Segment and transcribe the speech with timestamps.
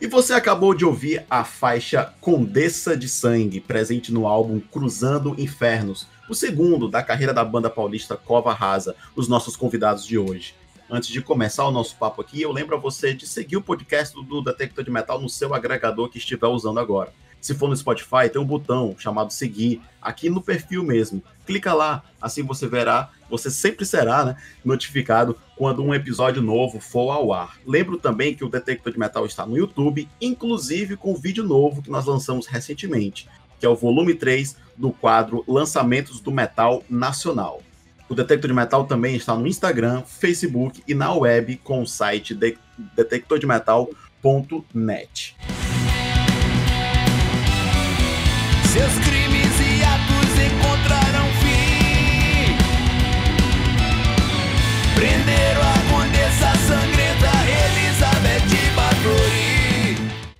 [0.00, 6.06] E você acabou de ouvir a faixa Condessa de Sangue, presente no álbum Cruzando Infernos,
[6.26, 10.54] o segundo da carreira da banda paulista Cova Rasa, os nossos convidados de hoje.
[10.88, 14.14] Antes de começar o nosso papo aqui, eu lembro a você de seguir o podcast
[14.24, 17.12] do Detector de Metal no seu agregador que estiver usando agora.
[17.40, 21.22] Se for no Spotify, tem um botão chamado seguir, aqui no perfil mesmo.
[21.46, 27.10] Clica lá, assim você verá, você sempre será né, notificado quando um episódio novo for
[27.10, 27.56] ao ar.
[27.66, 31.80] Lembro também que o Detector de Metal está no YouTube, inclusive com um vídeo novo
[31.82, 37.60] que nós lançamos recentemente, que é o volume 3 do quadro Lançamentos do Metal Nacional.
[38.08, 42.34] O Detector de Metal também está no Instagram, Facebook e na web com o site
[42.34, 42.56] de
[42.96, 45.36] detectordemetal.net.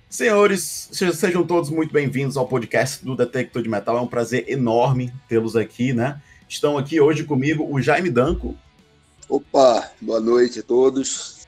[0.09, 3.97] Senhores, se- sejam todos muito bem-vindos ao podcast do Detector de Metal.
[3.97, 6.21] É um prazer enorme tê-los aqui, né?
[6.47, 8.55] Estão aqui hoje comigo o Jaime Danco.
[9.27, 11.41] Opa, boa noite a todos.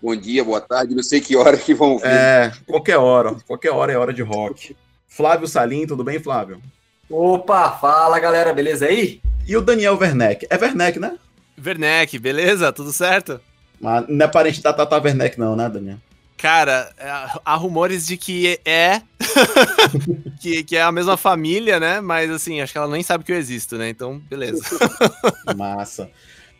[0.00, 2.06] Bom dia, boa tarde, não sei que hora que vão vir.
[2.06, 4.76] É, qualquer hora, qualquer hora é hora de rock.
[5.10, 6.62] Flávio Salim, tudo bem, Flávio?
[7.10, 9.20] Opa, fala galera, beleza aí?
[9.46, 10.46] E o Daniel Werneck.
[10.48, 11.18] É Werneck, né?
[11.62, 12.72] Werneck, beleza?
[12.72, 13.40] Tudo certo?
[13.80, 15.98] Mas não é parente da Tata Werneck, não, né, Daniel?
[16.36, 17.10] Cara, é,
[17.44, 19.02] há rumores de que é.
[20.40, 22.00] que, que é a mesma família, né?
[22.00, 23.90] Mas assim, acho que ela nem sabe que eu existo, né?
[23.90, 24.62] Então, beleza.
[25.56, 26.08] Massa.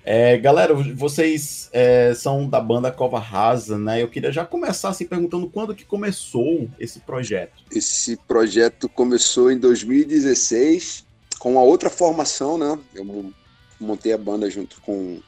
[0.02, 4.02] É, galera, vocês é, são da banda Cova Rasa, né?
[4.02, 7.62] Eu queria já começar assim perguntando quando que começou esse projeto.
[7.70, 11.04] Esse projeto começou em 2016
[11.38, 12.78] com uma outra formação, né?
[12.94, 13.32] Eu mon-
[13.78, 15.20] montei a banda junto com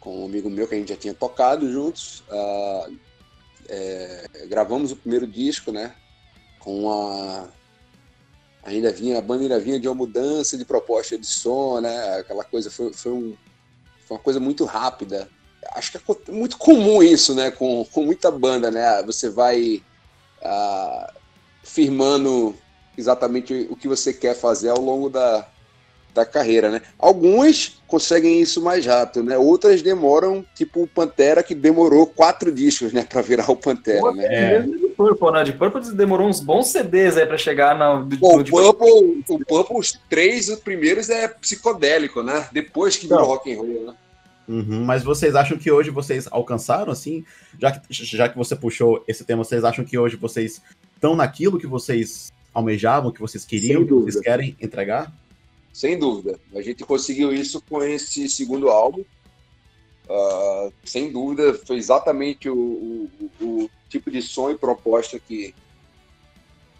[0.00, 2.24] com um amigo meu que a gente já tinha tocado juntos.
[2.30, 2.88] Ah,
[3.68, 5.94] é, gravamos o primeiro disco, né?
[6.58, 7.48] Com a
[8.76, 12.18] ainda vinha a banda ainda vinha de uma mudança de proposta de som, né?
[12.18, 13.36] Aquela coisa foi, foi, um,
[14.06, 15.28] foi uma coisa muito rápida.
[15.72, 17.50] Acho que é muito comum isso, né?
[17.50, 19.02] Com, com muita banda, né?
[19.04, 19.82] Você vai
[20.42, 21.12] ah,
[21.62, 22.54] firmando
[22.96, 25.46] exatamente o que você quer fazer ao longo da,
[26.14, 26.82] da carreira, né?
[26.98, 29.36] Alguns conseguem isso mais rápido, né?
[29.36, 33.04] Outras demoram, tipo o Pantera, que demorou quatro discos, né?
[33.08, 34.26] Para virar o Pantera, Pô, né?
[34.26, 34.58] É.
[34.60, 35.44] mesmo de Purple, né?
[35.44, 37.96] De Purple demorou uns bons CDs aí pra chegar na.
[38.00, 42.46] Do, do- o de- Purple, o Purple, os três os primeiros é psicodélico, né?
[42.52, 43.94] Depois que virou rock and roll, né?
[44.48, 47.24] Uhum, mas vocês acham que hoje vocês alcançaram, assim,
[47.56, 50.60] já que, já que você puxou esse tema, vocês acham que hoje vocês
[50.96, 55.12] estão naquilo que vocês almejavam, que vocês queriam, que vocês querem entregar?
[55.72, 56.38] Sem dúvida.
[56.54, 59.04] A gente conseguiu isso com esse segundo álbum.
[60.08, 63.10] Ah, sem dúvida, foi exatamente o, o-
[63.40, 65.54] o tipo de som e proposta que,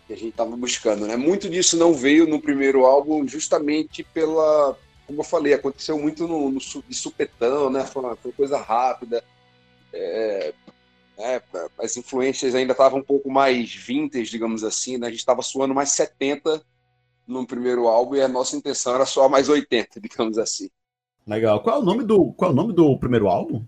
[0.06, 1.06] que a gente estava buscando.
[1.06, 1.16] Né?
[1.16, 4.76] Muito disso não veio no primeiro álbum, justamente pela.
[5.06, 7.84] Como eu falei, aconteceu muito no, no de supetão, né?
[7.84, 9.24] Foi uma, foi coisa rápida.
[9.92, 10.52] É,
[11.18, 11.42] né?
[11.78, 14.98] As influências ainda estavam um pouco mais vintage, digamos assim.
[14.98, 15.06] Né?
[15.08, 16.62] A gente estava suando mais 70
[17.30, 20.68] no primeiro álbum e a nossa intenção era só mais 80, digamos assim.
[21.26, 21.62] Legal.
[21.62, 23.64] Qual é o nome do, qual é o nome do primeiro álbum?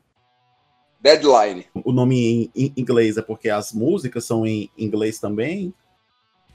[1.00, 1.66] Deadline.
[1.84, 5.74] O nome em, inglês é porque as músicas são em inglês também?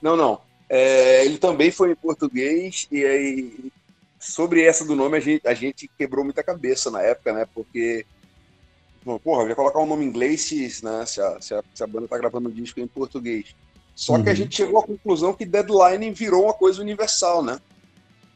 [0.02, 0.40] Não, não.
[0.70, 3.72] É, ele também foi em português e aí
[4.20, 7.48] sobre essa do nome a gente, a gente quebrou muita cabeça na época, né?
[7.54, 8.06] Porque
[9.24, 11.84] porra, eu ia colocar um nome em inglês se, né, se, a, se, a, se
[11.84, 13.56] a banda tá gravando um disco em português.
[13.98, 14.36] Só que a Uhum.
[14.38, 17.58] gente chegou à conclusão que Deadline virou uma coisa universal, né?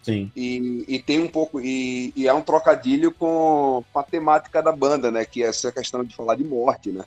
[0.02, 0.31] Sim.
[0.36, 4.72] E, e tem um pouco e, e é um trocadilho com, com a temática da
[4.72, 5.24] banda, né?
[5.24, 7.04] Que é essa questão de falar de morte, né?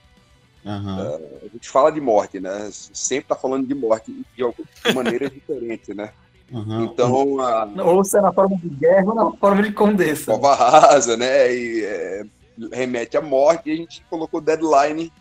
[0.65, 1.19] Aham.
[1.43, 2.69] A gente fala de morte, né?
[2.71, 6.13] Sempre tá falando de morte de, alguma- de maneiras diferentes, né?
[6.55, 6.85] aham.
[6.85, 10.27] Então a Ou se é na forma de guerra ou na forma de condessa.
[10.33, 11.53] cova rasa, né?
[11.53, 12.23] E é,
[12.73, 15.13] remete à morte e a gente colocou deadline,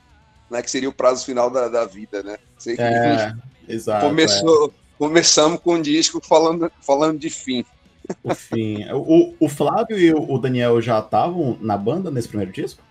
[0.53, 0.61] né?
[0.61, 2.38] Que seria o prazo final da, da vida, né?
[2.57, 3.33] Sei que É,
[3.67, 4.05] exato.
[4.05, 4.09] é.
[4.09, 7.65] começou, começamos com um disco falando, falando de fim.
[8.23, 8.85] O fim.
[8.94, 12.81] O, o Flávio e o Daniel já estavam na banda nesse primeiro disco?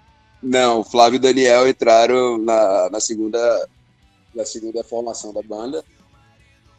[0.42, 3.68] Não, o Flávio e o Daniel entraram na, na segunda
[4.34, 5.84] na segunda formação da banda,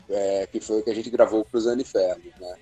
[0.09, 2.55] é, que foi o que a gente gravou para os Infernos, né?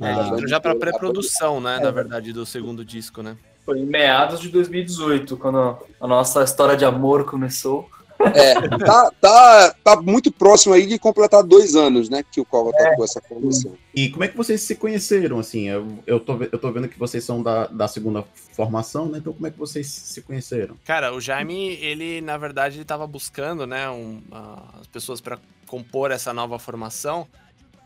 [0.00, 0.24] Na Ah.
[0.46, 1.76] já inteira- pré-produção, né?
[1.76, 1.80] É.
[1.80, 3.36] Na verdade, do segundo disco, né?
[3.68, 7.86] Foi em meados de 2018, quando a nossa história de amor começou.
[8.18, 12.24] É, tá, tá, tá muito próximo aí de completar dois anos, né?
[12.32, 13.76] Que o Cova tá com essa formação.
[13.94, 15.68] E como é que vocês se conheceram, assim?
[15.68, 18.24] Eu, eu, tô, eu tô vendo que vocês são da, da segunda
[18.56, 19.18] formação, né?
[19.18, 20.74] Então como é que vocês se conheceram?
[20.86, 25.38] Cara, o Jaime, ele, na verdade, ele tava buscando, né, um, ah, as pessoas para
[25.66, 27.28] compor essa nova formação.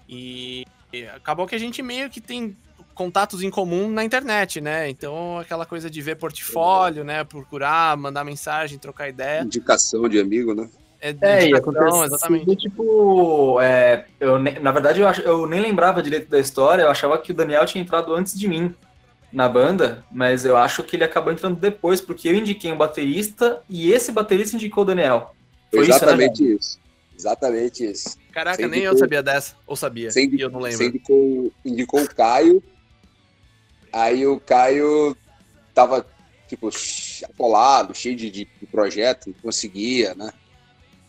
[0.08, 2.56] E, e acabou que a gente meio que tem
[2.94, 4.88] contatos em comum na internet, né?
[4.88, 7.24] Então, aquela coisa de ver portfólio, né?
[7.24, 9.42] Procurar, mandar mensagem, trocar ideia.
[9.42, 10.68] Indicação de amigo, né?
[11.00, 11.52] É, É, e
[12.04, 12.54] exatamente.
[12.56, 13.60] tipo.
[13.60, 17.32] é, eu, na verdade, eu, ach- eu nem lembrava direito da história, eu achava que
[17.32, 18.72] o Daniel tinha entrado antes de mim
[19.32, 23.62] na banda, mas eu acho que ele acabou entrando depois, porque eu indiquei um baterista
[23.68, 25.34] e esse baterista indicou o Daniel.
[25.72, 26.54] Foi Exatamente isso, né?
[26.60, 26.78] isso.
[27.18, 28.16] Exatamente isso.
[28.30, 29.54] Caraca, Você nem eu indicou- sabia dessa.
[29.66, 30.78] Ou sabia, Você, indi- e eu não lembro.
[30.78, 32.62] você indicou, indicou o Caio.
[33.92, 35.16] Aí o Caio
[35.74, 36.06] tava,
[36.48, 36.70] tipo,
[37.24, 40.32] atolado, cheio de, de projeto, não conseguia, né?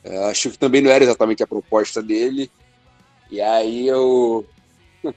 [0.03, 2.51] Eu acho que também não era exatamente a proposta dele.
[3.31, 4.45] E aí eu.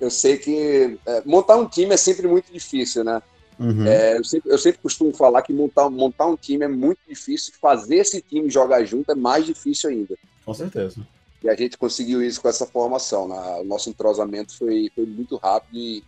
[0.00, 3.22] Eu sei que é, montar um time é sempre muito difícil, né?
[3.58, 3.86] Uhum.
[3.86, 7.54] É, eu, sempre, eu sempre costumo falar que montar, montar um time é muito difícil,
[7.60, 10.18] fazer esse time jogar junto é mais difícil ainda.
[10.44, 11.06] Com certeza.
[11.42, 13.28] E a gente conseguiu isso com essa formação.
[13.28, 13.36] Né?
[13.60, 16.02] O nosso entrosamento foi, foi muito rápido e,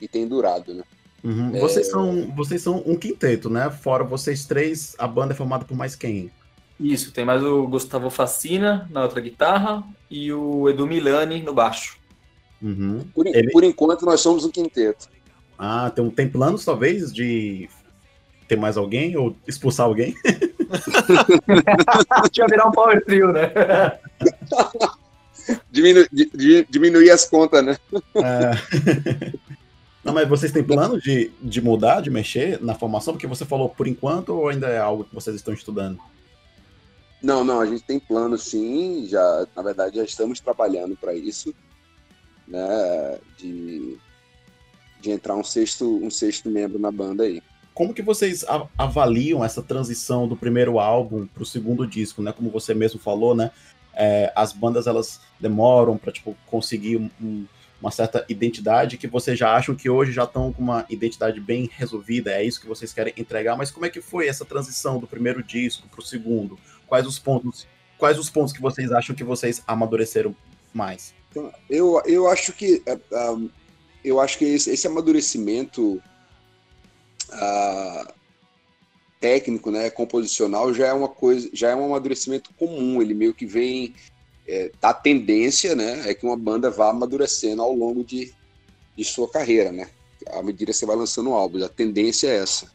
[0.00, 0.82] e tem durado, né?
[1.24, 1.56] Uhum.
[1.56, 1.60] É.
[1.60, 3.68] Vocês, são, vocês são um quinteto, né?
[3.70, 6.30] Fora vocês três, a banda é formada por mais quem?
[6.78, 11.96] Isso, tem mais o Gustavo Facina na outra guitarra e o Edu Milani no baixo.
[12.62, 13.04] Uhum.
[13.14, 15.08] Por, Ele- por enquanto, nós somos um quinteto.
[15.58, 17.68] Ah, tem, tem planos, talvez, de
[18.46, 20.14] ter mais alguém ou expulsar alguém?
[22.30, 23.50] Tinha virar um power trio, né?
[25.70, 27.76] Diminu, di- di- diminuir as contas, né?
[28.16, 29.32] É.
[30.06, 33.12] Não, mas vocês têm plano de, de mudar, de mexer na formação?
[33.14, 35.98] Porque você falou por enquanto ou ainda é algo que vocês estão estudando?
[37.20, 41.52] Não, não, a gente tem plano sim, já, na verdade, já estamos trabalhando para isso,
[42.46, 43.18] né?
[43.36, 43.98] De,
[45.00, 47.42] de entrar um sexto, um sexto membro na banda aí.
[47.74, 48.44] Como que vocês
[48.78, 52.30] avaliam essa transição do primeiro álbum para o segundo disco, né?
[52.30, 53.50] Como você mesmo falou, né?
[53.92, 57.44] É, as bandas elas demoram para tipo conseguir um-
[57.80, 61.68] uma certa identidade que vocês já acham que hoje já estão com uma identidade bem
[61.72, 62.30] resolvida.
[62.30, 63.56] É isso que vocês querem entregar.
[63.56, 66.58] Mas como é que foi essa transição do primeiro disco para o segundo?
[66.86, 67.66] Quais os pontos?
[67.98, 70.34] Quais os pontos que vocês acham que vocês amadureceram
[70.72, 71.14] mais?
[71.30, 73.38] Então, eu, eu acho que é, ah,
[74.04, 76.00] eu acho que esse, esse amadurecimento
[77.32, 78.12] ah,
[79.20, 83.02] técnico, né, composicional, já é uma coisa, já é um amadurecimento comum.
[83.02, 83.94] Ele meio que vem
[84.48, 88.32] é, da tendência, né, é que uma banda vá amadurecendo ao longo de,
[88.96, 89.88] de sua carreira, né,
[90.28, 91.62] à medida que você vai lançando álbuns.
[91.62, 92.70] A tendência é essa.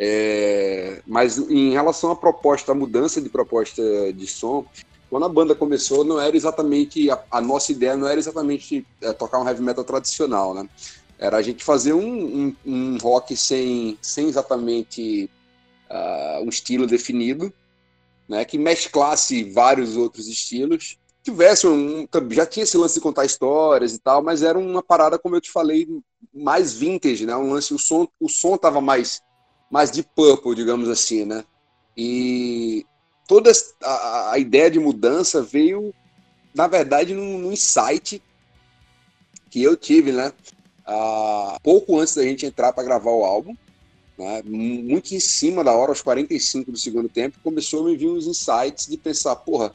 [0.00, 3.82] É, mas em relação à proposta, à mudança de proposta
[4.12, 4.64] de som,
[5.10, 9.12] quando a banda começou, não era exatamente a, a nossa ideia, não era exatamente é,
[9.12, 10.68] tocar um heavy metal tradicional, né?
[11.18, 15.28] Era a gente fazer um, um, um rock sem, sem exatamente
[15.90, 17.52] ah, um estilo definido,
[18.28, 18.44] né?
[18.44, 20.97] Que mesclasse vários outros estilos.
[21.22, 25.18] Tivesse um, já tinha esse lance de contar histórias e tal, mas era uma parada,
[25.18, 25.86] como eu te falei,
[26.32, 27.36] mais vintage, né?
[27.36, 29.20] Um lance, o som, o som tava mais,
[29.70, 31.44] mais de purple, digamos assim, né?
[31.96, 32.86] E
[33.26, 33.50] toda
[33.82, 35.92] a, a ideia de mudança veio,
[36.54, 38.22] na verdade, num, num insight
[39.50, 40.32] que eu tive, né?
[40.88, 43.54] ah, pouco antes da gente entrar para gravar o álbum,
[44.16, 48.08] né, muito em cima da hora, aos 45 do segundo tempo, começou a me vir
[48.08, 49.72] uns insights de pensar, porra,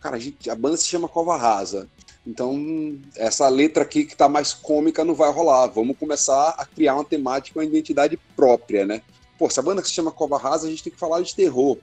[0.00, 1.88] cara, a, gente- a banda se chama Cova Rasa,
[2.26, 6.94] então essa letra aqui que tá mais cômica não vai rolar, vamos começar a criar
[6.94, 9.02] uma temática, uma identidade própria, né?
[9.38, 11.78] Pô, se a banda se chama Cova Rasa, a gente tem que falar de terror,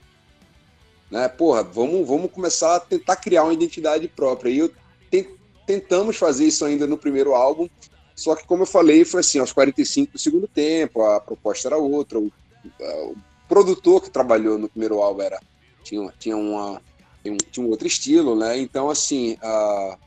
[1.10, 1.28] né?
[1.28, 4.50] Porra, vamos, vamos começar a tentar criar uma identidade própria.
[4.50, 4.72] E eu
[5.10, 5.28] ten-
[5.66, 7.68] tentamos fazer isso ainda no primeiro álbum,
[8.16, 11.78] só que como eu falei, foi assim, aos 45 do segundo tempo, a proposta era
[11.78, 12.32] outra, o,
[12.80, 13.16] o
[13.48, 15.40] produtor que trabalhou no primeiro álbum era
[15.84, 16.82] tinha, tinha uma
[17.28, 18.58] tinha um, tinha um outro estilo, né?
[18.58, 19.98] Então assim, ah,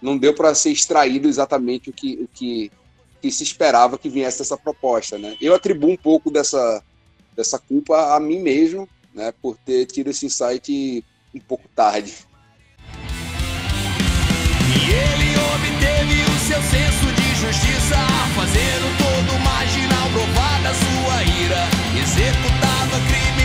[0.00, 2.70] não deu para ser extraído exatamente o que o que,
[3.20, 5.36] que se esperava que viesse essa proposta, né?
[5.40, 6.82] Eu atribuo um pouco dessa
[7.34, 12.12] dessa culpa a mim mesmo, né, por ter tido esse insight um pouco tarde.
[14.66, 17.96] E ele obteve o seu senso de justiça,
[18.34, 21.62] fazendo todo marginal provar da sua ira.
[22.02, 23.37] Executava criminosos,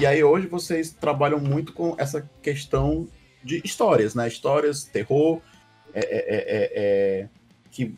[0.00, 3.06] E aí hoje vocês trabalham muito com essa questão
[3.44, 4.26] de histórias, né?
[4.26, 5.42] Histórias, terror,
[5.92, 7.28] é, é, é, é
[7.70, 7.94] que,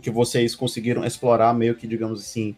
[0.00, 2.54] que vocês conseguiram explorar meio que, digamos assim,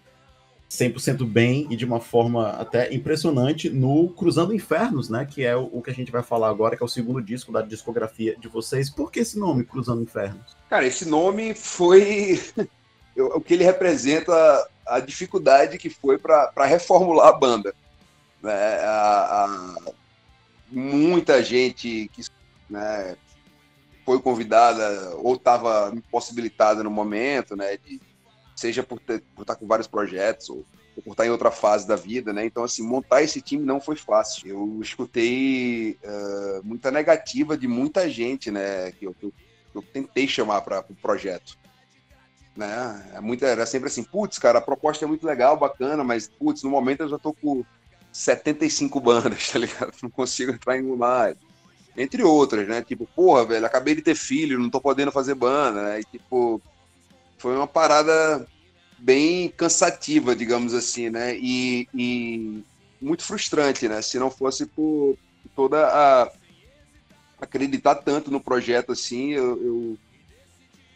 [0.70, 5.24] 100% bem e de uma forma até impressionante no Cruzando Infernos, né?
[5.24, 7.50] Que é o, o, que a gente vai falar agora, que é o segundo disco
[7.50, 8.90] da discografia de vocês.
[8.90, 10.54] Por que esse nome, Cruzando Infernos?
[10.68, 12.38] Cara, esse nome foi
[13.16, 14.34] o que ele representa
[14.86, 17.74] a dificuldade que foi para reformular a banda.
[18.44, 18.78] Né?
[18.84, 19.92] A, a,
[20.70, 22.22] muita gente que
[22.68, 23.16] né,
[24.04, 27.78] foi convidada ou estava impossibilitada no momento, né?
[27.78, 27.98] De,
[28.54, 29.00] seja por,
[29.40, 32.44] estar com vários projetos ou, ou, por estar em outra fase da vida, né?
[32.44, 34.46] Então, assim, montar esse time não foi fácil.
[34.46, 38.92] Eu escutei uh, muita negativa de muita gente, né?
[38.92, 39.32] Que eu, que eu,
[39.74, 41.56] eu tentei chamar para o pro projeto.
[42.54, 43.10] Né?
[43.14, 46.62] É muito, era sempre assim, putz, cara, a proposta é muito legal, bacana, mas, putz,
[46.62, 47.64] no momento eu já tô com
[48.14, 49.92] 75 bandas, tá ligado?
[50.00, 51.36] Não consigo entrar em mais.
[51.96, 52.80] Entre outras, né?
[52.80, 56.00] Tipo, porra, velho, acabei de ter filho, não tô podendo fazer banda, né?
[56.00, 56.62] E, tipo,
[57.36, 58.46] foi uma parada
[58.98, 61.36] bem cansativa, digamos assim, né?
[61.36, 62.64] E, e
[63.00, 64.00] muito frustrante, né?
[64.00, 65.16] Se não fosse por
[65.54, 66.30] toda a
[67.40, 69.98] acreditar tanto no projeto assim, eu, eu,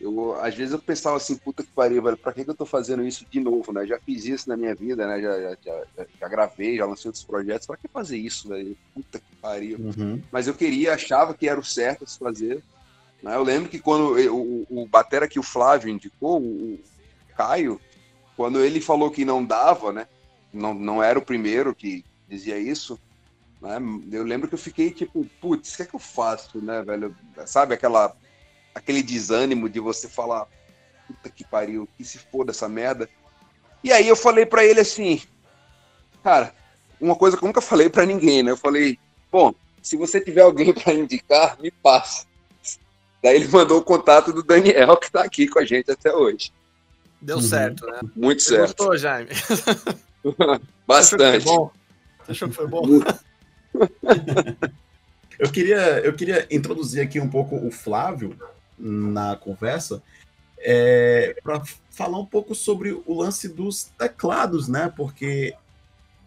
[0.01, 2.65] eu, às vezes eu pensava assim, puta que pariu, velho, pra que, que eu tô
[2.65, 3.85] fazendo isso de novo, né?
[3.85, 5.21] Já fiz isso na minha vida, né?
[5.21, 5.57] Já, já,
[5.97, 8.77] já, já gravei, já lancei outros projetos, pra que fazer isso, velho?
[8.95, 9.79] Puta que pariu.
[9.79, 10.23] Uhum.
[10.31, 12.63] Mas eu queria, achava que era o certo a se fazer.
[13.23, 13.35] Né?
[13.35, 16.79] Eu lembro que quando o, o batera que o Flávio indicou, o,
[17.37, 17.81] Caio,
[18.37, 20.07] quando ele falou que não dava, né?
[20.53, 22.99] Não, não era o primeiro que dizia isso,
[23.61, 23.79] né?
[24.13, 27.17] Eu lembro que eu fiquei tipo, putz, o que é que eu faço, né, velho?
[27.47, 28.15] Sabe aquela
[28.79, 30.47] aquele desânimo de você falar,
[31.07, 33.09] puta que pariu, que se for dessa merda.
[33.83, 35.21] E aí eu falei para ele assim,
[36.23, 36.55] cara,
[37.01, 38.51] uma coisa que eu nunca falei para ninguém, né?
[38.51, 38.99] Eu falei,
[39.31, 42.27] bom, se você tiver alguém para indicar, me passa.
[43.23, 46.53] Daí ele mandou o contato do Daniel, que está aqui com a gente até hoje.
[47.21, 47.43] Deu uhum.
[47.43, 48.01] certo, né?
[48.15, 48.77] Muito Você certo.
[48.77, 49.31] Gostou, Jaime?
[50.87, 51.45] Bastante.
[51.45, 51.71] Você
[52.29, 52.85] achou que foi bom?
[55.39, 58.39] eu, queria, eu queria introduzir aqui um pouco o Flávio
[58.79, 60.03] na conversa
[60.61, 64.93] é, para falar um pouco sobre o lance dos teclados, né?
[64.95, 65.55] Porque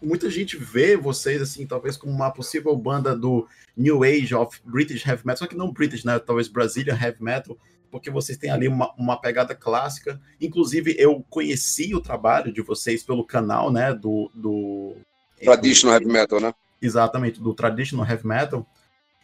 [0.02, 5.06] muita gente vê vocês, assim, talvez como uma possível banda do New Age of British
[5.06, 6.18] Heavy Metal, só que não British, né?
[6.18, 7.56] Talvez Brazilian Heavy Metal,
[7.90, 10.20] porque vocês têm ali uma, uma pegada clássica.
[10.40, 13.92] Inclusive, eu conheci o trabalho de vocês pelo canal, né?
[13.92, 14.30] Do.
[14.34, 14.94] do
[15.42, 16.54] Traditional do, Heavy Metal, né?
[16.80, 18.66] Exatamente, do Traditional Heavy Metal.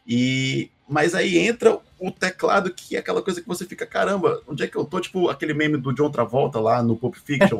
[0.07, 4.63] E mas aí entra o teclado, que é aquela coisa que você fica, caramba, onde
[4.63, 5.01] é que eu tô?
[5.01, 7.59] Tipo aquele meme do John Travolta lá no Pulp Fiction.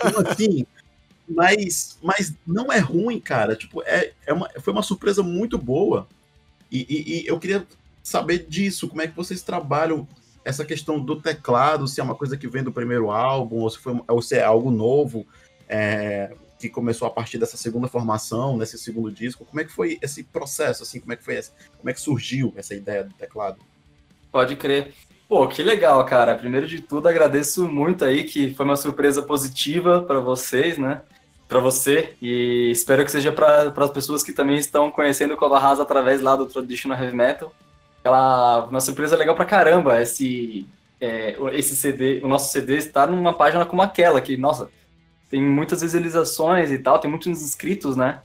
[0.00, 0.66] Como assim?
[1.28, 3.54] Mas, mas não é ruim, cara.
[3.54, 6.06] Tipo, é, é uma, foi uma surpresa muito boa.
[6.70, 7.66] E, e, e, eu queria
[8.02, 10.06] saber disso, como é que vocês trabalham
[10.44, 13.78] essa questão do teclado, se é uma coisa que vem do primeiro álbum, ou se,
[13.78, 15.24] foi, ou se é algo novo,
[15.68, 19.44] é, que começou a partir dessa segunda formação, nesse segundo disco.
[19.44, 22.00] Como é que foi esse processo, assim, como é que foi esse, como é que
[22.00, 23.58] surgiu essa ideia do teclado?
[24.30, 24.94] Pode crer.
[25.28, 26.34] Pô, que legal, cara.
[26.34, 31.02] Primeiro de tudo, agradeço muito aí que foi uma surpresa positiva para vocês, né?
[31.52, 35.58] para você e espero que seja para as pessoas que também estão conhecendo o Cova
[35.58, 37.52] Rasa através lá do Traditional Heavy Metal.
[38.02, 40.66] Ela, uma surpresa legal para caramba esse
[40.98, 44.70] é, esse CD, o nosso CD está numa página como aquela que, nossa,
[45.32, 48.20] tem muitas visualizações e tal, tem muitos inscritos, né?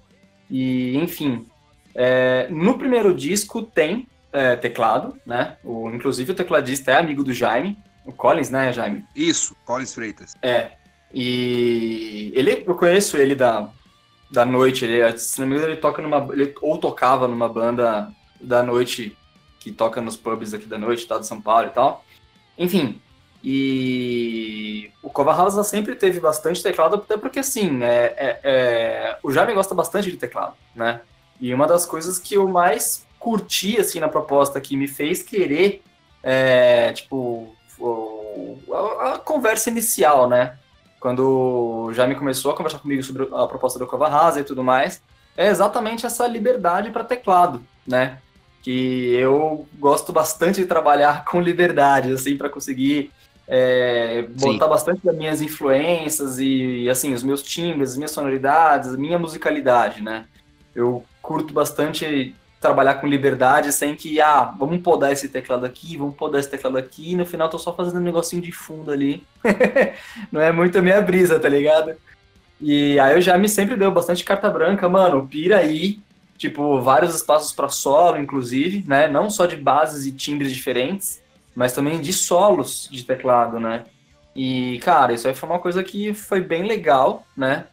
[0.49, 1.47] E enfim,
[1.95, 5.55] é, no primeiro disco tem é, teclado, né?
[5.63, 9.05] O, inclusive o tecladista é amigo do Jaime, o Collins, né, Jaime?
[9.15, 10.35] Isso, Collins Freitas.
[10.41, 10.71] É.
[11.13, 13.69] E ele, eu conheço ele da,
[14.29, 16.27] da noite, ele, se não me engano, ele toca numa.
[16.33, 18.11] Ele ou tocava numa banda
[18.41, 19.17] da noite
[19.61, 21.17] que toca nos pubs aqui da noite, tá?
[21.17, 22.03] De São Paulo e tal.
[22.57, 23.01] Enfim.
[23.43, 29.31] E o Cova House sempre teve bastante teclado, até porque assim, é, é, é, o
[29.31, 31.01] Jaime gosta bastante de teclado, né?
[31.39, 35.83] E uma das coisas que eu mais curti assim na proposta que me fez querer,
[36.23, 37.55] é, tipo,
[38.71, 40.57] a, a conversa inicial, né?
[40.99, 44.63] quando o Jaime começou a conversar comigo sobre a proposta do Cova Rasa e tudo
[44.63, 45.01] mais,
[45.35, 48.17] é exatamente essa liberdade para teclado, né?
[48.61, 53.11] Que eu gosto bastante de trabalhar com liberdade, assim, para conseguir
[53.47, 54.69] é, botar Sim.
[54.69, 60.01] bastante das minhas influências e, assim, os meus timbres, as minhas sonoridades, a minha musicalidade,
[60.01, 60.25] né?
[60.75, 66.15] Eu curto bastante trabalhar com liberdade sem que, ah, vamos podar esse teclado aqui, vamos
[66.15, 69.23] podar esse teclado aqui, e no final tô só fazendo um negocinho de fundo ali.
[70.31, 71.93] não é muito a minha brisa, tá ligado?
[72.59, 75.99] E aí eu já me sempre deu bastante carta branca, mano, pira aí,
[76.37, 79.07] tipo, vários espaços para solo, inclusive, né?
[79.07, 81.21] Não só de bases e timbres diferentes,
[81.57, 83.85] mas também de solos de teclado, né?
[84.35, 87.65] E, cara, isso aí foi uma coisa que foi bem legal, né?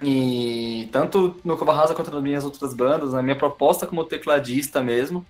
[0.00, 5.26] E tanto no Cova quanto nas minhas outras bandas, na minha proposta como tecladista mesmo,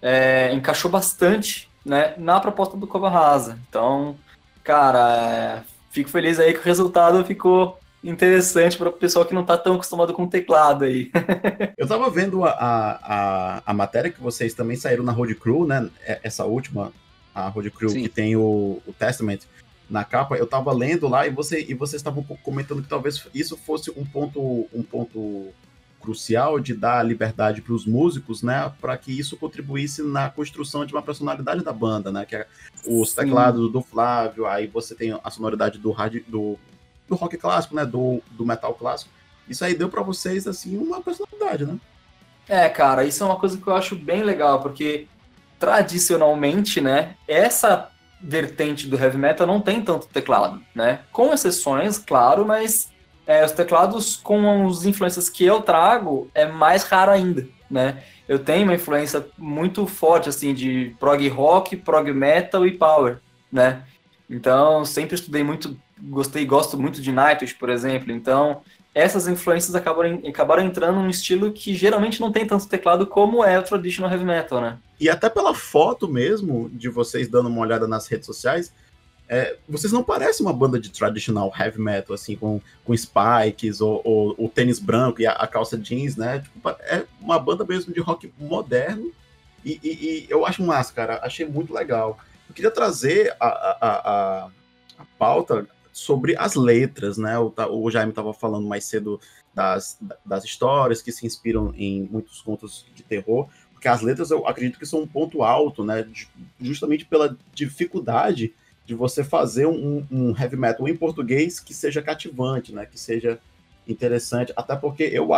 [0.00, 3.58] é, encaixou bastante né, na proposta do Cova.
[3.68, 4.16] Então,
[4.64, 9.42] cara, é, fico feliz aí que o resultado ficou interessante para o pessoal que não
[9.42, 11.10] está tão acostumado com teclado aí.
[11.76, 15.90] Eu estava vendo a, a, a, matéria que vocês também saíram na Road Crew, né?
[16.06, 16.90] É, essa última,
[17.38, 18.02] a Road Crew Sim.
[18.02, 19.40] que tem o, o Testament
[19.88, 23.56] na capa, eu estava lendo lá e, você, e vocês estavam comentando que talvez isso
[23.56, 25.48] fosse um ponto, um ponto
[26.00, 30.92] crucial de dar liberdade para os músicos, né, para que isso contribuísse na construção de
[30.92, 32.46] uma personalidade da banda, né, que é
[32.86, 33.72] os teclados Sim.
[33.72, 36.58] do Flávio, aí você tem a sonoridade do, hard, do,
[37.08, 39.10] do rock clássico, né, do, do metal clássico.
[39.48, 41.78] Isso aí deu para vocês assim uma personalidade, né?
[42.46, 45.06] É, cara, isso é uma coisa que eu acho bem legal, porque
[45.58, 51.00] tradicionalmente, né, essa vertente do heavy metal não tem tanto teclado, né?
[51.12, 52.90] Com exceções, claro, mas
[53.26, 58.02] é, os teclados com as influências que eu trago é mais raro ainda, né?
[58.26, 63.18] Eu tenho uma influência muito forte, assim, de prog rock, prog metal e power,
[63.50, 63.82] né?
[64.28, 68.12] Então, sempre estudei muito, gostei, gosto muito de Nightwish, por exemplo.
[68.12, 68.62] Então,
[68.94, 73.58] essas influências acabaram, acabaram entrando num estilo que geralmente não tem tanto teclado como é
[73.58, 74.78] o traditional heavy metal, né?
[74.98, 78.72] E até pela foto mesmo, de vocês dando uma olhada nas redes sociais,
[79.28, 84.00] é, vocês não parecem uma banda de traditional heavy metal, assim, com, com spikes, ou,
[84.02, 86.40] ou o tênis branco e a, a, calça jeans, né?
[86.40, 89.12] Tipo, é uma banda mesmo de rock moderno,
[89.64, 92.18] e, e, e, eu acho massa, cara, achei muito legal.
[92.48, 94.48] Eu queria trazer a, a, a,
[94.98, 95.66] a pauta
[95.98, 97.36] sobre as letras, né?
[97.38, 99.20] O, o Jaime estava falando mais cedo
[99.52, 104.46] das, das histórias que se inspiram em muitos contos de terror, porque as letras eu
[104.46, 106.08] acredito que são um ponto alto, né?
[106.60, 108.54] Justamente pela dificuldade
[108.86, 112.86] de você fazer um, um heavy metal em português que seja cativante, né?
[112.86, 113.40] Que seja
[113.86, 115.32] interessante, até porque eu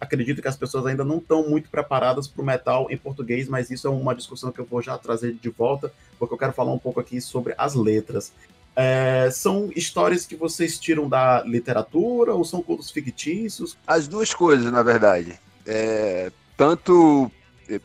[0.00, 3.70] acredito que as pessoas ainda não estão muito preparadas para o metal em português, mas
[3.70, 6.72] isso é uma discussão que eu vou já trazer de volta, porque eu quero falar
[6.72, 8.32] um pouco aqui sobre as letras.
[8.76, 13.76] É, são histórias que vocês tiram da literatura ou são contos fictícios?
[13.86, 15.38] As duas coisas, na verdade.
[15.66, 17.30] É, tanto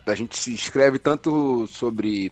[0.06, 2.32] a gente se escreve tanto sobre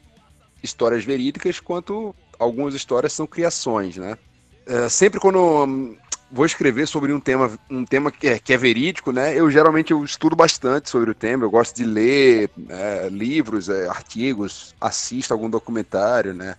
[0.62, 4.18] histórias verídicas quanto algumas histórias são criações, né?
[4.66, 5.96] É, sempre quando
[6.32, 9.38] vou escrever sobre um tema, um tema que é, que é verídico, né?
[9.38, 11.44] Eu geralmente eu estudo bastante sobre o tema.
[11.44, 16.56] Eu gosto de ler é, livros, é, artigos, assisto algum documentário, né?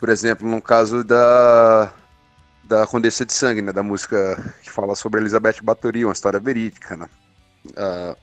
[0.00, 1.92] Por exemplo, no caso da,
[2.64, 6.96] da Condessa de Sangue, né, da música que fala sobre Elizabeth Bathory, uma história verídica,
[6.96, 7.06] né?
[7.66, 8.16] Uh,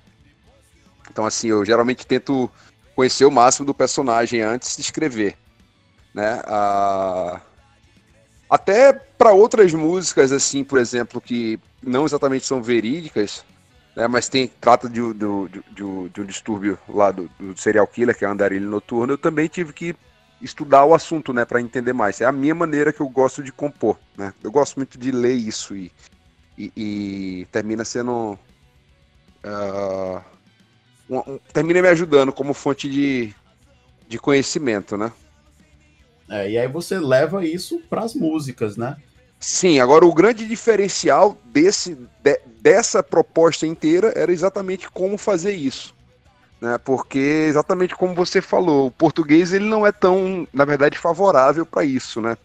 [1.12, 2.50] então, assim, eu geralmente tento
[2.96, 5.38] conhecer o máximo do personagem antes de escrever,
[6.16, 6.42] né?
[6.48, 7.40] Uh,
[8.50, 13.46] até para outras músicas, assim, por exemplo, que não exatamente são verídicas,
[13.96, 18.18] né, mas tem, trata de, de, de, de, um distúrbio lá do, do serial killer,
[18.18, 19.96] que é a andarilho noturno, eu também tive que
[20.41, 22.21] estudar o assunto, né, para entender mais.
[22.21, 24.34] É a minha maneira que eu gosto de compor, né?
[24.43, 25.91] Eu gosto muito de ler isso e,
[26.58, 28.38] e, e termina sendo
[29.43, 30.21] uh,
[31.10, 33.34] um, um, termina me ajudando como fonte de,
[34.08, 35.12] de conhecimento, né?
[36.30, 38.97] É, e aí você leva isso para as músicas, né?
[39.39, 45.97] Sim, agora o grande diferencial desse, de, dessa proposta inteira era exatamente como fazer isso
[46.62, 46.78] né?
[46.78, 51.84] Porque exatamente como você falou, o português ele não é tão, na verdade, favorável para
[51.84, 52.38] isso, né?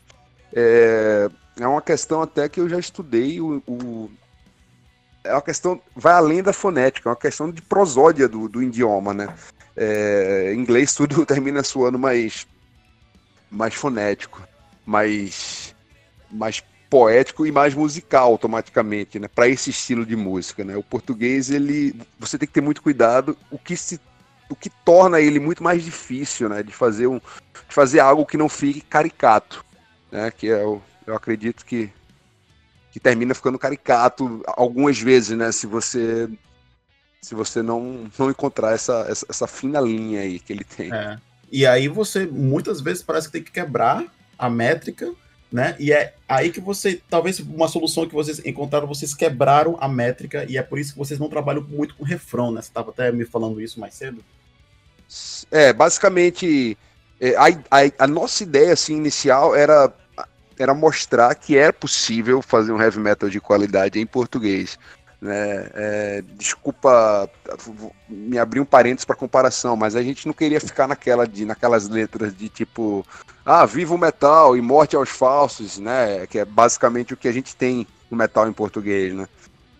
[0.55, 4.11] É, é uma questão até que eu já estudei o, o,
[5.25, 9.15] é uma questão vai além da fonética, é uma questão de prosódia do, do idioma,
[9.15, 9.35] né?
[9.77, 12.47] É, inglês tudo termina soando mais
[13.51, 14.43] mais fonético,
[14.85, 15.75] mais
[16.31, 19.27] mais poético e mais musical automaticamente, né?
[19.27, 20.77] Para esse estilo de música, né?
[20.77, 23.99] O português ele, você tem que ter muito cuidado, o que se,
[24.51, 26.63] o que torna ele muito mais difícil, né?
[26.63, 29.65] De fazer um, de fazer algo que não fique caricato,
[30.11, 30.31] né?
[30.31, 31.91] Que é o, eu acredito que
[32.91, 35.51] que termina ficando caricato algumas vezes, né?
[35.51, 36.29] Se você
[37.23, 40.93] se você não não encontrar essa, essa, essa fina linha aí que ele tem.
[40.93, 41.19] É.
[41.51, 44.05] E aí você muitas vezes parece que tem que quebrar
[44.39, 45.11] a métrica
[45.53, 45.77] né?
[45.79, 50.47] E é aí que você, talvez uma solução que vocês encontraram, vocês quebraram a métrica
[50.49, 52.63] e é por isso que vocês não trabalham muito com refrão, né?
[52.63, 54.25] Você estava até me falando isso mais cedo.
[55.51, 56.77] É, basicamente,
[57.21, 59.93] é, a, a, a, nossa ideia assim, inicial era,
[60.59, 64.79] era mostrar que é possível fazer um heavy metal de qualidade em português.
[65.23, 65.71] Né?
[65.73, 67.31] É, desculpa
[68.09, 71.89] me abrir um parênteses para comparação, mas a gente não queria ficar naquela de, naquelas
[71.89, 73.07] letras de tipo,
[73.47, 76.27] ah, viva o metal e morte aos falsos, né?
[76.27, 79.29] Que é basicamente o que a gente tem no metal em português, né?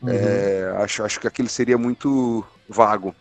[0.01, 0.11] Uhum.
[0.11, 3.13] É, acho, acho que aquilo seria muito vago.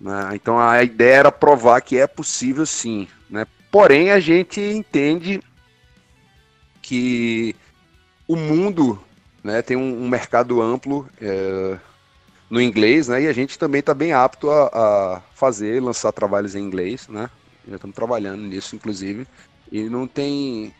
[0.00, 0.30] Né?
[0.34, 3.06] Então a ideia era provar que é possível sim.
[3.30, 3.46] Né?
[3.70, 5.40] Porém, a gente entende
[6.82, 7.54] que
[8.26, 9.00] o mundo
[9.46, 11.78] né, tem um, um mercado amplo é,
[12.50, 16.56] no inglês, né, e a gente também está bem apto a, a, fazer, lançar trabalhos
[16.56, 17.30] em inglês, né,
[17.66, 19.26] já estamos trabalhando nisso, inclusive,
[19.70, 20.74] e não tem,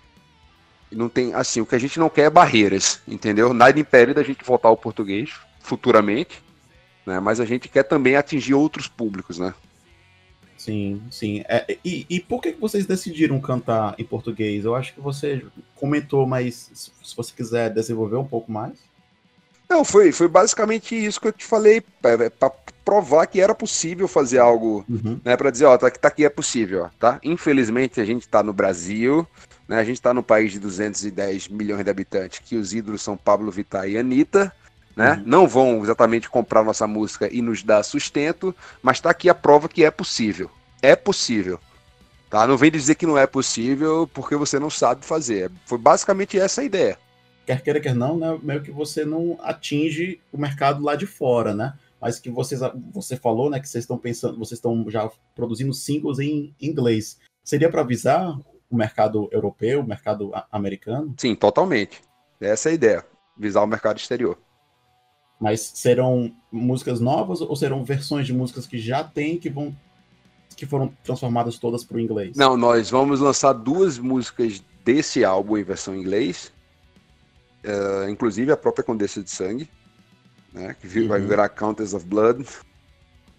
[0.91, 3.55] não tem, assim, o que a gente não quer é barreiras, entendeu?
[3.55, 6.43] Nada impede da gente voltar ao português futuramente,
[7.07, 9.55] né, mas a gente quer também atingir outros públicos, né.
[10.67, 11.45] Sim, sim.
[11.49, 14.65] É, e, e por que vocês decidiram cantar em português?
[14.65, 18.73] Eu acho que você comentou, mas se você quiser desenvolver um pouco mais.
[19.69, 22.51] Não, foi, foi basicamente isso que eu te falei, para
[22.85, 25.21] provar que era possível fazer algo, uhum.
[25.25, 27.21] né, para dizer, ó, tá, tá aqui é possível, ó, tá?
[27.23, 29.25] Infelizmente a gente está no Brasil,
[29.69, 33.17] né, a gente está no país de 210 milhões de habitantes, que os ídolos são
[33.17, 34.53] Pablo Vittar e Anitta,
[34.97, 35.13] né?
[35.13, 35.23] Uhum.
[35.27, 39.69] Não vão exatamente comprar nossa música e nos dar sustento, mas está aqui a prova
[39.69, 40.51] que é possível.
[40.81, 41.61] É possível.
[42.31, 42.47] Tá?
[42.47, 45.51] Não vem dizer que não é possível porque você não sabe fazer.
[45.67, 46.99] Foi basicamente essa a ideia.
[47.45, 48.37] Quer queira, quer não, né?
[48.43, 51.75] Meio que você não atinge o mercado lá de fora, né?
[52.01, 52.61] Mas que vocês,
[52.93, 53.61] você falou, né?
[53.61, 57.19] Que vocês estão pensando, vocês estão já produzindo singles em inglês.
[57.45, 58.37] Seria para avisar
[58.69, 61.15] o mercado europeu, o mercado americano?
[61.17, 62.01] Sim, totalmente.
[62.41, 63.07] Essa é a ideia.
[63.39, 64.37] Visar o mercado exterior.
[65.38, 69.75] Mas serão músicas novas ou serão versões de músicas que já tem que vão
[70.57, 72.35] que foram transformadas todas para o inglês?
[72.35, 76.51] Não, nós vamos lançar duas músicas desse álbum em versão em inglês,
[77.62, 79.68] uh, inclusive a própria Condessa de Sangue,
[80.53, 81.09] né, que uhum.
[81.09, 82.46] vai virar Countess of Blood.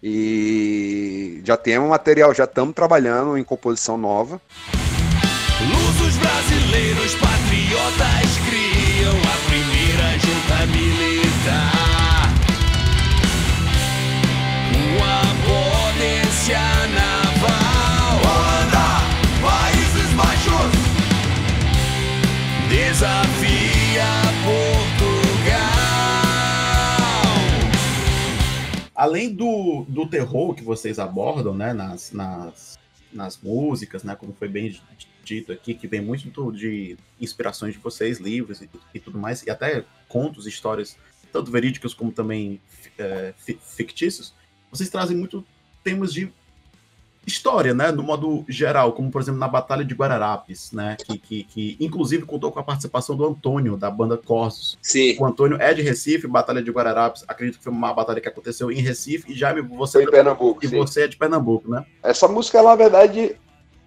[0.00, 4.40] E já temos material, já estamos trabalhando em composição nova.
[5.60, 11.77] Lusos brasileiros patriotas criam a primeira junta militar.
[16.56, 18.18] Naval.
[18.24, 18.86] Holanda,
[19.42, 20.72] Países Baixos,
[22.68, 24.04] desafia
[24.44, 25.68] Portugal.
[28.94, 32.78] Além do, do terror que vocês abordam, né, nas, nas,
[33.12, 34.80] nas músicas, né, como foi bem
[35.22, 39.50] dito aqui, que vem muito de inspirações de vocês, livros e, e tudo mais, e
[39.50, 40.96] até contos, histórias,
[41.30, 42.58] tanto verídicos como também
[42.98, 44.32] é, fictícios,
[44.70, 45.44] vocês trazem muito
[45.84, 46.32] temas de
[47.28, 51.44] história, né, no modo geral, como por exemplo na Batalha de Guararapes, né, que, que,
[51.44, 54.78] que inclusive contou com a participação do Antônio, da banda Corsos.
[54.82, 55.16] Sim.
[55.18, 58.70] O Antônio é de Recife, Batalha de Guararapes, acredito que foi uma batalha que aconteceu
[58.70, 60.76] em Recife, e Jaime, você, em Pernambuco, e sim.
[60.76, 61.84] você é de Pernambuco, né?
[62.02, 63.36] Essa música, na verdade,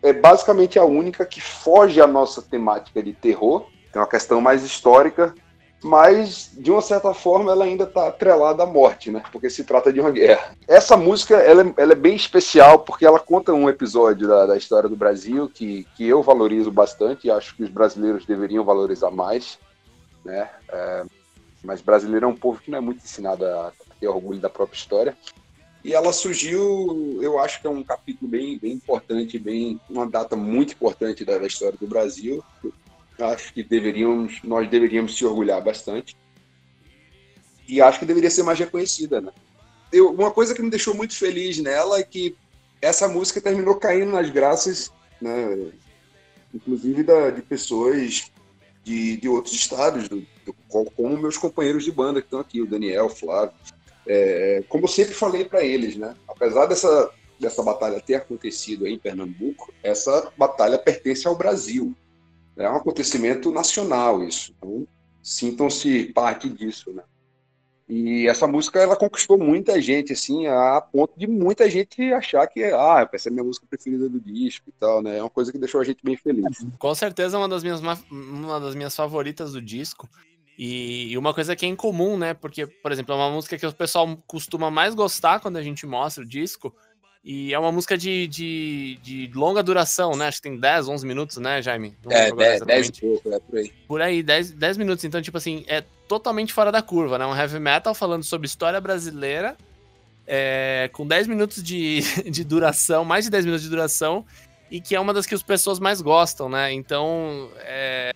[0.02, 4.64] é basicamente a única que foge à nossa temática de terror, tem uma questão mais
[4.64, 5.34] histórica,
[5.84, 9.24] mas de uma certa forma ela ainda está atrelada à morte, né?
[9.32, 10.56] Porque se trata de uma guerra.
[10.68, 14.58] Essa música ela é, ela é bem especial porque ela conta um episódio da, da,
[14.58, 19.10] história do Brasil que, que eu valorizo bastante e acho que os brasileiros deveriam valorizar
[19.10, 19.58] mais,
[20.24, 20.50] né?
[20.70, 21.04] É,
[21.64, 24.78] mas brasileiro é um povo que não é muito ensinado a ter orgulho da própria
[24.78, 25.18] história.
[25.84, 30.36] E ela surgiu, eu acho que é um capítulo bem, bem importante, bem uma data
[30.36, 32.44] muito importante da, da história do Brasil
[33.22, 36.18] Acho que deveríamos, nós deveríamos se orgulhar bastante.
[37.68, 39.32] E acho que deveria ser mais reconhecida, né?
[39.92, 42.36] Eu, uma coisa que me deixou muito feliz nela é que
[42.82, 45.72] essa música terminou caindo nas graças, né?
[46.54, 48.32] Inclusive da, de pessoas
[48.84, 50.54] de, de outros estados, do, do,
[50.96, 53.54] como meus companheiros de banda que estão aqui, o Daniel, o Flávio.
[54.08, 56.16] É, como eu sempre falei para eles, né?
[56.28, 61.96] Apesar dessa, dessa batalha ter acontecido em Pernambuco, essa batalha pertence ao Brasil.
[62.58, 64.54] É um acontecimento nacional isso.
[64.58, 64.88] Então,
[65.22, 67.04] sintam-se parte disso, né?
[67.94, 72.64] E essa música ela conquistou muita gente, assim, a ponto de muita gente achar que,
[72.64, 75.18] ah, essa é a minha música preferida do disco e tal, né?
[75.18, 76.66] É uma coisa que deixou a gente bem feliz.
[76.80, 80.10] Com certeza é uma das minhas, uma das minhas favoritas do disco.
[80.58, 82.34] E uma coisa que é incomum, né?
[82.34, 85.86] Porque, por exemplo, é uma música que o pessoal costuma mais gostar quando a gente
[85.86, 86.74] mostra o disco,
[87.24, 90.28] e é uma música de, de, de, longa duração, né?
[90.28, 91.96] Acho que tem 10, 11 minutos, né, Jaime?
[92.04, 93.74] Não é, 10, 10 e pouco, é por aí.
[93.88, 95.06] Por aí, 10, 10 minutos.
[95.06, 97.26] Então, tipo assim, é totalmente fora da curva, né?
[97.28, 99.56] Um heavy metal falando sobre história brasileira,
[100.26, 104.26] é, com 10 minutos de, de duração, mais de 10 minutos de duração,
[104.72, 106.74] e que é uma das que as pessoas mais gostam, né?
[106.74, 108.14] Então, é,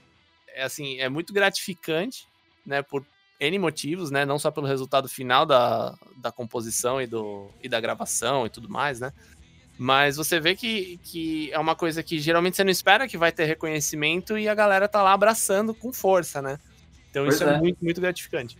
[0.56, 2.28] é assim, é muito gratificante,
[2.66, 2.82] né?
[2.82, 3.06] Por
[3.40, 4.26] N motivos, né?
[4.26, 8.70] Não só pelo resultado final da, da composição e, do, e da gravação e tudo
[8.70, 9.12] mais, né?
[9.78, 13.32] Mas você vê que, que é uma coisa que geralmente você não espera que vai
[13.32, 16.58] ter reconhecimento e a galera tá lá abraçando com força, né?
[17.10, 17.54] Então Pois isso é.
[17.56, 17.58] é.
[17.58, 18.58] muito, muito gratificante.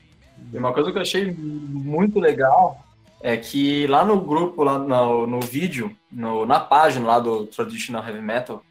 [0.52, 2.86] E uma coisa que eu achei muito legal
[3.22, 8.06] é que lá no grupo, lá no, no vídeo, no- na página lá do Traditional
[8.06, 8.62] Heavy Metal,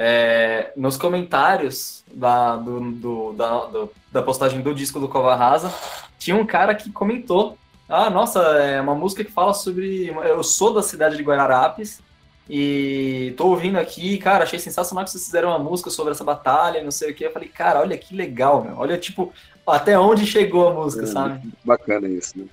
[0.00, 5.74] é, nos comentários da, do, do- da, do- da postagem do disco do Cova Rasa,
[6.18, 7.58] tinha um cara que comentou:
[7.88, 10.06] Ah, nossa, é uma música que fala sobre.
[10.06, 12.00] Eu sou da cidade de Guararapes
[12.48, 16.82] e tô ouvindo aqui, cara, achei sensacional que vocês fizeram uma música sobre essa batalha,
[16.82, 17.24] não sei o que.
[17.26, 18.78] Eu falei, cara, olha que legal, meu.
[18.78, 19.32] Olha, tipo,
[19.66, 21.06] até onde chegou a música, É.
[21.06, 21.50] sabe?
[21.64, 22.46] Bacana isso, né?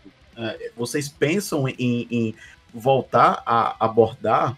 [0.76, 2.36] Vocês pensam em, em
[2.74, 4.58] voltar a abordar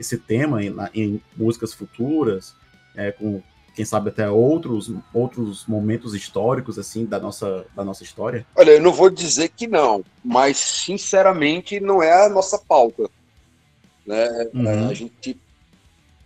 [0.00, 2.54] esse tema em, em músicas futuras,
[2.96, 3.42] é, com
[3.74, 8.46] quem sabe até outros, outros momentos históricos assim da nossa, da nossa história?
[8.56, 13.08] Olha, eu não vou dizer que não, mas sinceramente não é a nossa pauta.
[14.06, 14.48] Né?
[14.54, 14.88] Uhum.
[14.88, 15.38] A gente,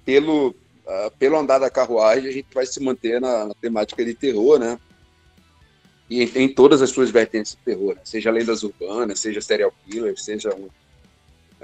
[0.05, 0.55] pelo,
[0.87, 4.59] ah, pelo andar da carruagem, a gente vai se manter na, na temática de terror,
[4.59, 4.79] né?
[6.09, 8.01] E em, em todas as suas vertentes de terror, né?
[8.05, 10.69] seja lendas urbanas, seja serial killer, seja um,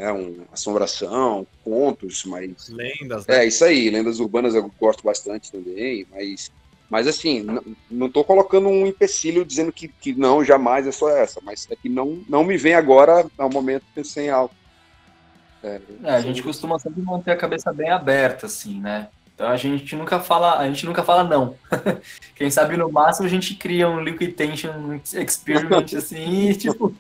[0.01, 3.45] né, um assombração, contos, mas Lendas, né?
[3.45, 6.51] é, isso aí, lendas urbanas eu gosto bastante também, mas,
[6.89, 7.47] mas assim,
[7.91, 11.77] não tô colocando um empecilho dizendo que, que não, jamais é só essa, mas é
[11.77, 14.55] que não, não me vem agora, ao momento, pensei em algo.
[15.63, 19.09] É, É, a gente costuma sempre manter a cabeça bem aberta, assim, né?
[19.35, 21.55] Então a gente nunca fala, a gente nunca fala não.
[22.35, 26.95] Quem sabe no máximo a gente cria um Liquid Tension Experiment, assim, e tipo.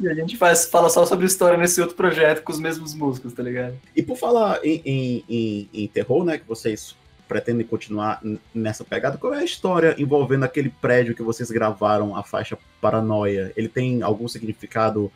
[0.00, 3.32] E a gente faz, fala só sobre história nesse outro projeto com os mesmos músicos,
[3.32, 3.74] tá ligado?
[3.96, 6.94] E por falar em, em, em- em terror, né, que vocês
[7.26, 8.22] pretendem continuar
[8.54, 13.52] nessa pegada, qual é a história envolvendo aquele prédio que vocês gravaram, a faixa Paranoia?
[13.56, 15.10] Ele tem algum significado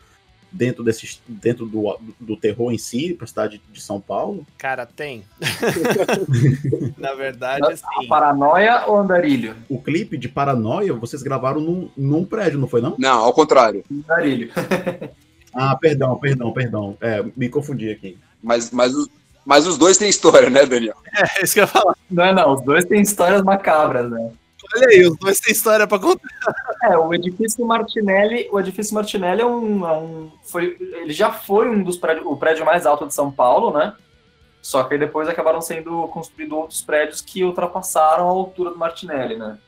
[0.52, 4.46] dentro, desse, dentro do, do terror em si, para a cidade de São Paulo?
[4.58, 5.24] Cara, tem.
[6.98, 8.08] Na verdade, A assim.
[8.08, 9.56] Paranoia ou Andarilho?
[9.68, 12.94] O clipe de Paranoia vocês gravaram num, num prédio, não foi não?
[12.98, 14.50] Não, ao contrário, Andarilho.
[15.54, 16.96] Ah, perdão, perdão, perdão.
[16.98, 18.16] É, me confundi aqui.
[18.42, 19.06] mas, mas, os,
[19.44, 20.96] mas os dois têm história, né, Daniel?
[21.14, 21.94] É isso que eu ia falar.
[22.10, 24.30] Não, é não, os dois têm histórias macabras, né?
[24.74, 26.28] Olha aí, os dois têm história pra contar.
[26.85, 31.68] É, o edifício Martinelli, o edifício Martinelli é um, é um- foi, ele já foi
[31.68, 33.94] um dos prédios, o prédio mais alto de São Paulo, né?
[34.61, 39.58] Só que depois acabaram sendo construídos outros prédios que ultrapassaram a altura do Martinelli, né?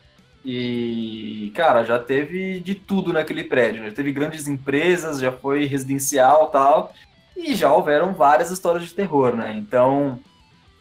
[0.45, 3.91] E, cara, já teve de tudo naquele prédio, né?
[3.91, 6.93] Teve grandes empresas, já foi residencial tal,
[7.37, 9.55] e já houveram várias histórias de terror, né?
[9.57, 10.19] Então,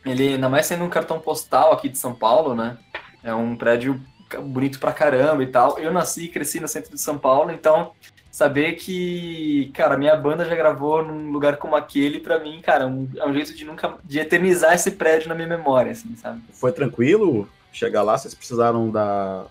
[0.05, 2.77] ele, ainda mais sendo um cartão postal aqui de São Paulo, né?
[3.23, 3.99] É um prédio
[4.41, 5.77] bonito pra caramba e tal.
[5.79, 7.91] Eu nasci e cresci no centro de São Paulo, então
[8.31, 13.07] saber que, cara, minha banda já gravou num lugar como aquele, pra mim, cara, um-
[13.15, 16.41] é um jeito de nunca de eternizar esse prédio na minha memória, assim, sabe?
[16.51, 18.17] Foi tranquilo chegar lá?
[18.17, 19.45] Vocês precisaram da,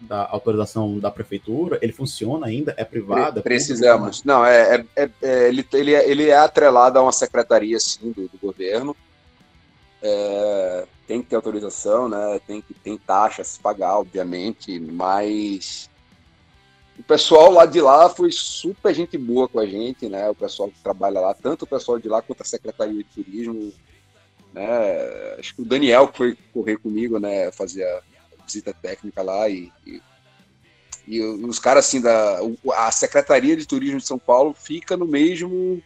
[0.00, 1.78] da autorização da prefeitura?
[1.82, 2.72] Ele funciona ainda?
[2.78, 3.40] É privado?
[3.40, 4.24] É Precisamos.
[4.24, 8.10] Não, é, é- é- é- ele, ele, é, ele é atrelado a uma secretaria, sim,
[8.12, 8.96] do, do governo.
[10.02, 12.38] É, tem que ter autorização, né?
[12.46, 15.88] Tem que tem taxa a se pagar, obviamente, mas
[16.98, 20.28] o pessoal lá de lá foi super gente boa com a gente, né?
[20.28, 23.72] O pessoal que trabalha lá, tanto o pessoal de lá quanto a Secretaria de Turismo,
[24.52, 25.36] né?
[25.38, 27.50] Acho que o Daniel que foi correr comigo, né?
[27.52, 28.02] Fazer a
[28.44, 30.02] visita técnica lá e, e
[31.10, 32.38] e os caras assim da
[32.74, 35.82] a Secretaria de Turismo de São Paulo fica no mesmo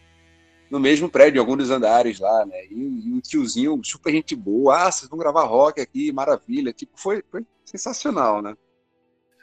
[0.72, 2.64] no mesmo prédio, em alguns dos andares lá, né?
[2.64, 2.74] E,
[3.06, 6.72] e um tiozinho super gente boa, ah, vocês vão gravar rock aqui, maravilha.
[6.72, 8.56] Tipo, foi, foi sensacional, né?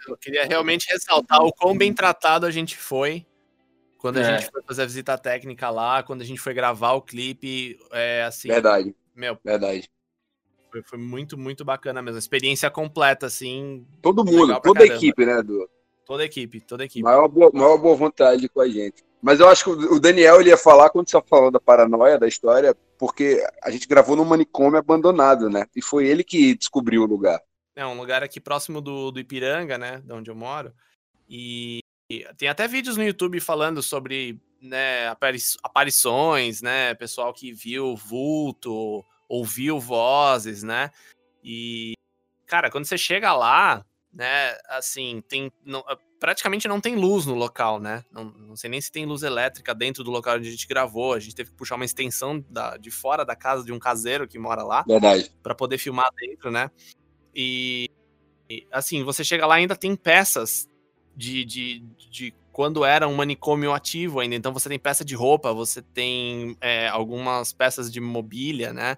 [0.07, 3.27] Eu queria realmente ressaltar o quão bem tratado a gente foi
[3.99, 4.23] quando a É.
[4.39, 7.77] gente foi fazer a visita técnica lá, quando a gente foi gravar o clipe.
[7.91, 9.87] É assim, Verdade, meu, verdade.
[10.71, 12.17] foi, foi muito, muito bacana mesmo.
[12.17, 14.95] Experiência completa, assim, Todo mundo, toda a caramba.
[14.95, 15.69] equipe, né, do
[16.09, 17.03] toda a equipe, toda a equipe.
[17.03, 19.05] maior boa, maior boa vontade com a gente.
[19.21, 22.27] Mas eu acho que o Daniel ele ia falar quando você falou da paranoia da
[22.27, 25.67] história, porque a gente gravou num manicômio abandonado, né?
[25.75, 27.39] E foi ele que descobriu o lugar.
[27.75, 30.01] É um lugar aqui próximo do, do Ipiranga, né?
[30.03, 30.73] De onde eu moro.
[31.29, 31.79] E,
[32.11, 36.95] e tem até vídeos no YouTube falando sobre né, apari- aparições, né?
[36.95, 40.89] Pessoal que viu vulto, ouviu vozes, né?
[41.43, 41.93] E,
[42.47, 44.57] cara, quando você chega lá, né?
[44.67, 45.51] Assim, tem.
[45.63, 45.83] não-
[46.19, 48.03] praticamente não tem luz no local, né?
[48.11, 51.13] Não, não sei nem se tem luz elétrica dentro do local onde a gente gravou.
[51.13, 54.27] A gente teve que puxar uma extensão da- de fora da casa de um caseiro
[54.27, 55.31] que mora lá Verdade.
[55.41, 56.69] para poder filmar dentro, né?
[57.33, 57.89] E
[58.71, 60.67] assim, você chega lá ainda tem peças
[61.15, 64.35] de, de, de quando era um manicômio ativo ainda.
[64.35, 68.97] Então você tem peça de roupa, você tem é, algumas peças de mobília, né?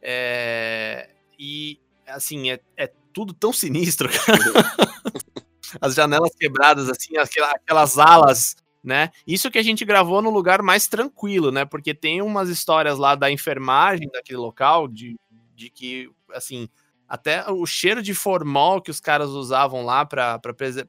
[0.00, 4.10] É, e assim, é, é, tudo tão sinistro,
[5.80, 9.08] As janelas quebradas, assim, aquelas, aquelas alas né?
[9.26, 11.64] Isso que a gente gravou no lugar mais tranquilo, né?
[11.64, 15.18] Porque tem umas histórias lá da enfermagem daquele local, de,
[15.56, 16.68] de que, assim,
[17.08, 20.38] até o cheiro de formol que os caras usavam lá para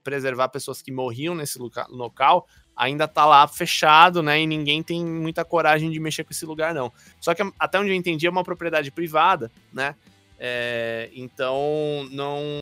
[0.03, 4.41] preservar pessoas que morriam nesse local ainda tá lá fechado, né?
[4.41, 6.91] E ninguém tem muita coragem de mexer com esse lugar, não.
[7.21, 9.95] Só que até onde eu entendi é uma propriedade privada, né?
[10.39, 12.61] É, então não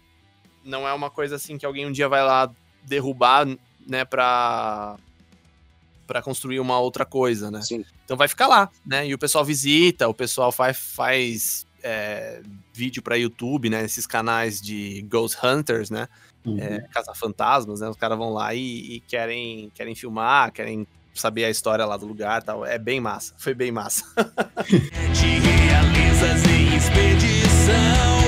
[0.63, 2.49] não é uma coisa assim que alguém um dia vai lá
[2.83, 3.47] derrubar,
[3.85, 4.05] né?
[4.05, 4.97] Para
[6.05, 7.61] para construir uma outra coisa, né?
[7.61, 7.85] Sim.
[8.03, 9.07] Então vai ficar lá, né?
[9.07, 12.41] E o pessoal visita, o pessoal faz, faz é,
[12.73, 13.83] vídeo para YouTube, né?
[13.83, 16.07] Esses canais de Ghost Hunters, né?
[16.45, 16.59] Uhum.
[16.59, 17.89] É, Caça-fantasmas, né?
[17.89, 22.05] Os caras vão lá e, e, querem, querem filmar, querem saber a história lá do
[22.05, 22.65] lugar tal.
[22.65, 24.03] É bem massa, foi bem massa.
[27.73, 28.21] Expedição,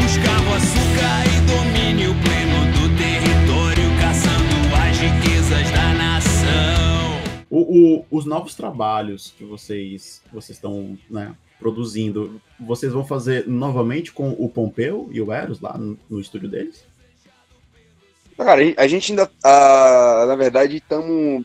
[0.00, 7.22] buscava açúcar e domínio pleno do território, caçando as riquezas da nação.
[7.50, 14.12] O, o, os novos trabalhos que vocês, vocês estão né, produzindo, vocês vão fazer novamente
[14.12, 16.84] com o Pompeu e o Eros lá no, no estúdio deles?
[18.36, 21.44] Cara, a gente ainda, ah, na verdade, estamos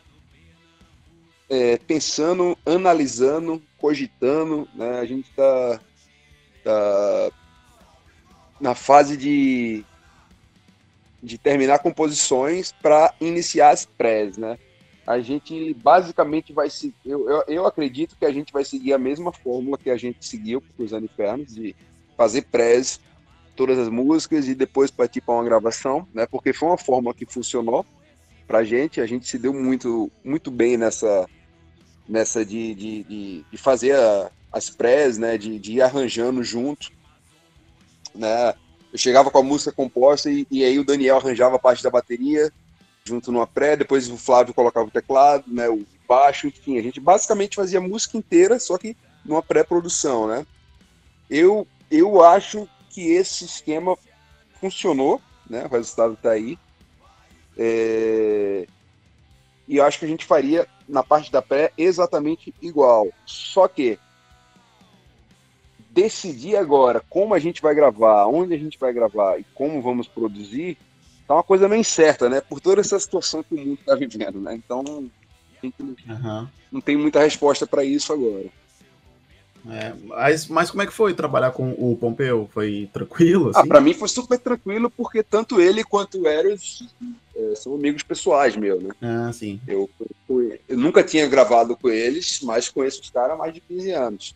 [1.50, 5.00] é, pensando, analisando, cogitando, né?
[5.00, 5.80] A gente está
[6.70, 7.32] tá
[8.60, 9.86] na fase de,
[11.22, 14.58] de terminar composições para iniciar as prés, né?
[15.10, 16.94] a gente basicamente vai seguir.
[17.04, 20.24] Eu, eu, eu, acredito que a gente vai seguir a mesma fórmula que a gente
[20.24, 21.76] seguiu para os Infernos, de
[22.16, 23.00] fazer prés
[23.56, 26.28] todas as músicas e depois partir para uma gravação, né?
[26.28, 27.84] Porque foi uma fórmula que funcionou
[28.46, 31.28] para a gente, a gente se deu muito, muito bem nessa,
[32.08, 35.38] nessa de, de, de, de fazer a, as prés, né?
[35.38, 36.92] De, de ir arranjando junto,
[38.14, 38.54] né?
[38.92, 41.92] Eu chegava com a música composta e, e aí o Daniel arranjava a parte da
[41.92, 42.52] bateria,
[43.04, 47.00] junto numa pré, depois o Flávio colocava o teclado, né, o baixo, enfim, a gente
[47.00, 50.46] basicamente fazia música inteira, só que numa pré-produção, né?
[51.30, 53.96] Eu, eu acho que esse esquema
[54.60, 55.66] funcionou, né?
[55.66, 56.58] O resultado está aí.
[57.58, 58.66] É...
[59.68, 63.08] E eu acho que a gente faria na parte da pré exatamente igual.
[63.26, 64.00] Só que
[66.02, 70.08] decidir agora como a gente vai gravar, onde a gente vai gravar e como vamos
[70.08, 70.78] produzir,
[71.28, 72.42] tá uma coisa meio incerta, né?
[72.42, 74.56] Por toda essa situação que o mundo está vivendo, né?
[74.56, 75.10] Então,
[75.62, 76.48] gente uhum.
[76.72, 78.46] não tem muita resposta para isso agora.
[79.70, 82.50] É, mas, mas como é que foi trabalhar com o Pompeu?
[82.54, 83.48] Foi tranquilo?
[83.48, 83.60] Ah, assim?
[83.60, 86.88] Ah, para mim foi super tranquilo, porque tanto ele quanto o Eros
[87.36, 88.92] é, são amigos pessoais meus, né?
[89.02, 89.60] Ah, sim.
[89.68, 89.90] Eu,
[90.30, 93.92] eu, eu, nunca tinha gravado com eles, mas conheço os caras há mais de 15
[93.92, 94.36] anos.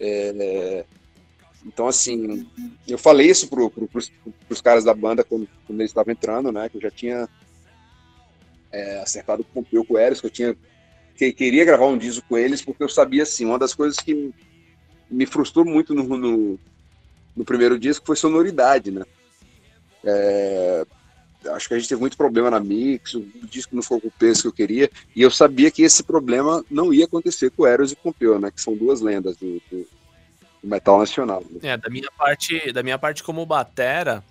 [0.00, 0.84] É,
[1.64, 2.48] então, assim,
[2.88, 3.88] eu falei isso pro, pro,
[4.62, 6.68] caras da banda quando, quando eles estavam entrando, né?
[6.68, 7.28] Que eu já tinha
[8.72, 10.56] é, acertado com o Pompeu com o Eros, que eu tinha
[11.16, 14.32] que queria gravar um disco com eles, porque eu sabia, assim, uma das coisas que
[15.10, 16.58] me frustrou muito no, no,
[17.36, 19.04] no primeiro disco foi sonoridade, né?
[20.02, 20.86] É,
[21.48, 24.12] acho que a gente teve muito problema na mix, o disco não foi com o
[24.12, 27.66] peso que eu queria, e eu sabia que esse problema não ia acontecer com o
[27.66, 28.50] Eros e com o Pompeu, né?
[28.50, 29.86] Que são duas lendas do, do
[30.62, 31.42] metal nacional.
[31.62, 34.22] É, da minha parte, da minha parte como batera,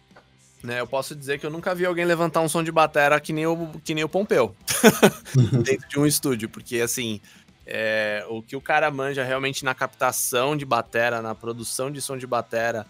[0.63, 3.31] né, eu posso dizer que eu nunca vi alguém levantar um som de batera que
[3.31, 4.55] nem o, que nem o Pompeu
[5.63, 7.21] dentro de um estúdio, porque assim,
[7.65, 12.17] é, o que o cara manja realmente na captação de batera, na produção de som
[12.17, 12.85] de batera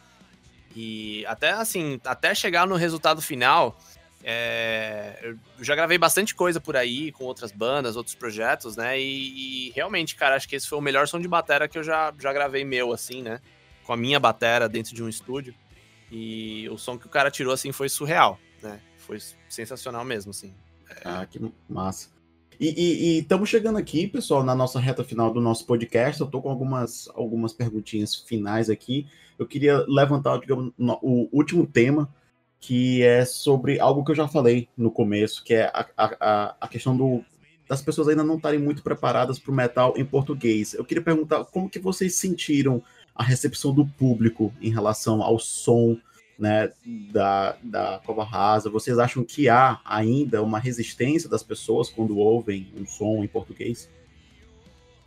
[0.76, 3.78] e até assim, até chegar no resultado final,
[4.24, 9.00] é, eu já gravei bastante coisa por aí com outras bandas, outros projetos, né?
[9.00, 11.84] E, e, realmente, cara, acho que esse foi o melhor som de batera que eu
[11.84, 13.40] já, já gravei meu, assim, né?
[13.86, 15.54] Com a minha batera dentro de um estúdio.
[16.12, 18.82] E o som que o cara tirou, assim, foi surreal, né?
[18.98, 20.54] Foi sensacional mesmo, assim.
[20.90, 21.02] É...
[21.06, 22.10] Ah, que massa.
[22.60, 26.20] E estamos chegando aqui, pessoal, na nossa reta final do nosso podcast.
[26.20, 29.08] Eu tô com algumas, algumas perguntinhas finais aqui.
[29.38, 32.14] Eu queria levantar, digamos, o último tema
[32.60, 36.68] que é sobre algo que eu já falei no começo, que é a, a, a
[36.68, 37.24] questão do,
[37.68, 40.74] das pessoas ainda não estarem muito preparadas para o metal em português.
[40.74, 42.84] Eu queria perguntar como que vocês sentiram
[43.16, 45.98] a recepção do público em relação ao som
[46.38, 46.72] né,
[47.12, 48.70] da, da Cova Rasa.
[48.70, 53.90] Vocês acham que há ainda uma resistência das pessoas quando ouvem um som em português?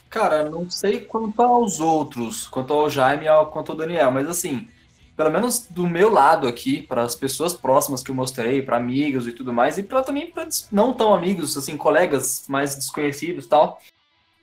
[0.08, 4.68] Cara, não sei quanto aos outros, quanto ao Jaime quanto ao Daniel, mas assim,
[5.16, 9.26] pelo menos do meu lado aqui, para as pessoas próximas que eu mostrei, para amigos
[9.26, 13.78] e tudo mais, e para também para não tão amigos, assim, colegas mais desconhecidos tal,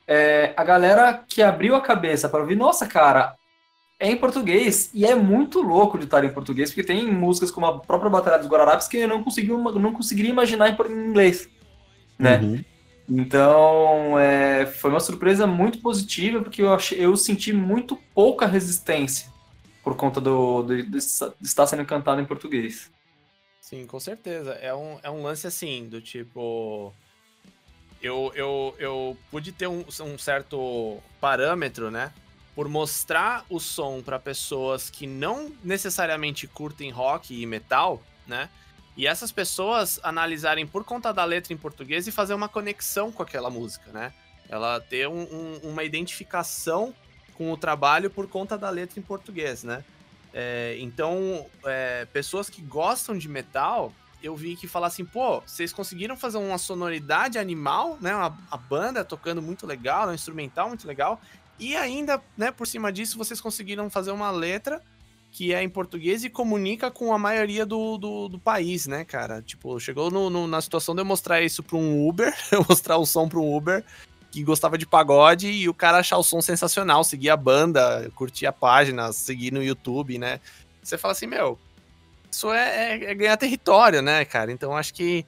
[0.07, 3.35] é, a galera que abriu a cabeça para ouvir, nossa, cara,
[3.99, 7.65] é em português, e é muito louco de estar em português, porque tem músicas como
[7.65, 11.49] a própria Batalha dos Guararapes que eu não, consegui, não conseguiria imaginar em inglês,
[12.17, 12.37] né?
[12.37, 12.63] Uhum.
[13.11, 19.28] Então, é, foi uma surpresa muito positiva, porque eu, achei, eu senti muito pouca resistência
[19.89, 22.91] por conta do, de, de, estar sendo cantado em português.
[23.59, 24.51] Sim, com certeza.
[24.53, 26.93] É um, é um lance assim, do tipo.
[27.99, 32.13] Eu, eu, eu pude ter um, um certo parâmetro, né?
[32.53, 38.47] Por mostrar o som para pessoas que não necessariamente curtem rock e metal, né?
[38.95, 43.23] E essas pessoas analisarem por conta da letra em português e fazer uma conexão com
[43.23, 44.13] aquela música, né?
[44.47, 46.93] Ela ter um, um, uma identificação
[47.39, 49.81] com o trabalho por conta da letra em português, né?
[50.33, 55.71] É, então, é, pessoas que gostam de metal, eu vi que falar assim, pô, vocês
[55.71, 58.11] conseguiram fazer uma sonoridade animal, né?
[58.11, 61.21] A banda tocando muito legal, um instrumental muito legal,
[61.57, 64.81] e ainda, né, por cima disso, vocês conseguiram fazer uma letra
[65.31, 69.41] que é em português e comunica com a maioria do, do, do país, né, cara?
[69.41, 72.97] Tipo, chegou no, no, na situação de eu mostrar isso para um Uber, eu mostrar
[72.97, 73.85] o som para um Uber
[74.31, 78.45] que gostava de pagode e o cara achar o som sensacional, seguir a banda, curtir
[78.45, 80.39] a página, seguir no YouTube, né?
[80.83, 81.57] Você fala assim, meu,
[82.31, 84.51] isso é, é, é ganhar território, né, cara?
[84.51, 85.25] Então acho que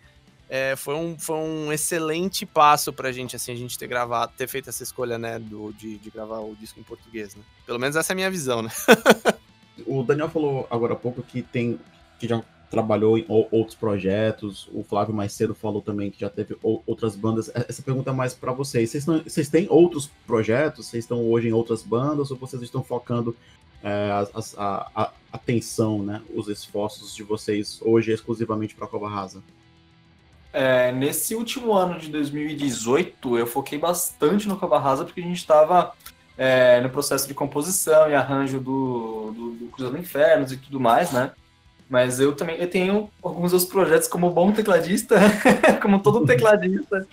[0.50, 4.48] é, foi, um, foi um excelente passo pra gente, assim, a gente ter gravado, ter
[4.48, 7.44] feito essa escolha, né, do, de, de gravar o disco em português, né?
[7.66, 8.70] Pelo menos essa é a minha visão, né?
[9.88, 11.80] o Daniel falou agora há pouco que tem
[12.20, 14.70] que já trabalhou em outros projetos.
[14.74, 17.52] O Flávio mais cedo falou também que já teve outras bandas.
[17.54, 18.90] Essa pergunta é mais para vocês.
[18.90, 20.88] Vocês, não, vocês têm outros projetos?
[20.88, 23.36] Vocês estão hoje em outras bandas ou vocês estão focando
[23.84, 24.10] é,
[24.56, 29.44] a, atenção, né, os esforços de vocês hoje exclusivamente para a Cova Rasa?
[30.54, 35.38] É, nesse último ano de 2018, eu foquei bastante no Cova Rasa porque a gente
[35.38, 35.94] estava
[36.38, 41.12] é, no processo de composição e arranjo do, do, do Cruzado Infernos e tudo mais,
[41.12, 41.32] né?
[41.92, 45.20] Mas eu também eu tenho alguns outros projetos como bom tecladista,
[45.84, 47.06] como todo tecladista.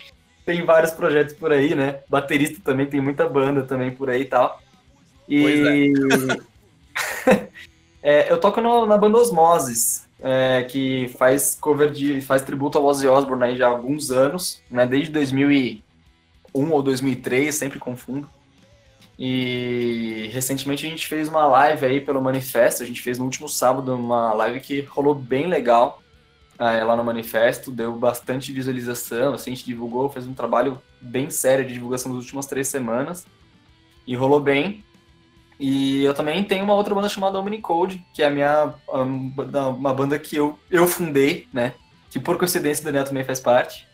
[0.46, 1.98] Tem vários projetos por aí, né?
[2.08, 4.62] Baterista também tem muita banda também por aí e tal.
[5.28, 5.92] E
[7.26, 7.48] é.
[8.00, 12.84] é, eu toco no, na banda Osmoses, é, que faz cover de faz tributo ao
[12.84, 14.86] Ozzy Osbourne aí já há alguns anos, né?
[14.86, 15.82] Desde 2001
[16.70, 18.30] ou 2003, sempre confundo.
[19.18, 23.48] E recentemente a gente fez uma live aí pelo Manifesto, a gente fez no último
[23.48, 26.00] sábado uma live que rolou bem legal
[26.56, 31.30] é, lá no Manifesto, deu bastante visualização, assim, a gente divulgou, fez um trabalho bem
[31.30, 33.26] sério de divulgação nas últimas três semanas
[34.06, 34.84] e rolou bem.
[35.58, 38.72] E eu também tenho uma outra banda chamada Omnicode, que é a minha
[39.76, 41.74] uma banda que eu, eu fundei, né?
[42.08, 43.87] Que por coincidência o Daniel também faz parte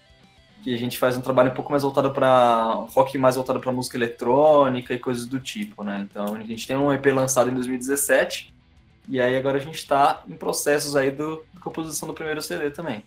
[0.65, 3.71] que a gente faz um trabalho um pouco mais voltado para rock mais voltado para
[3.71, 6.09] música eletrônica e coisas do tipo, né?
[6.11, 8.51] Então a gente tem um EP lançado em 2017
[9.07, 12.71] e aí agora a gente está em processos aí do de composição do primeiro CD
[12.71, 13.05] também.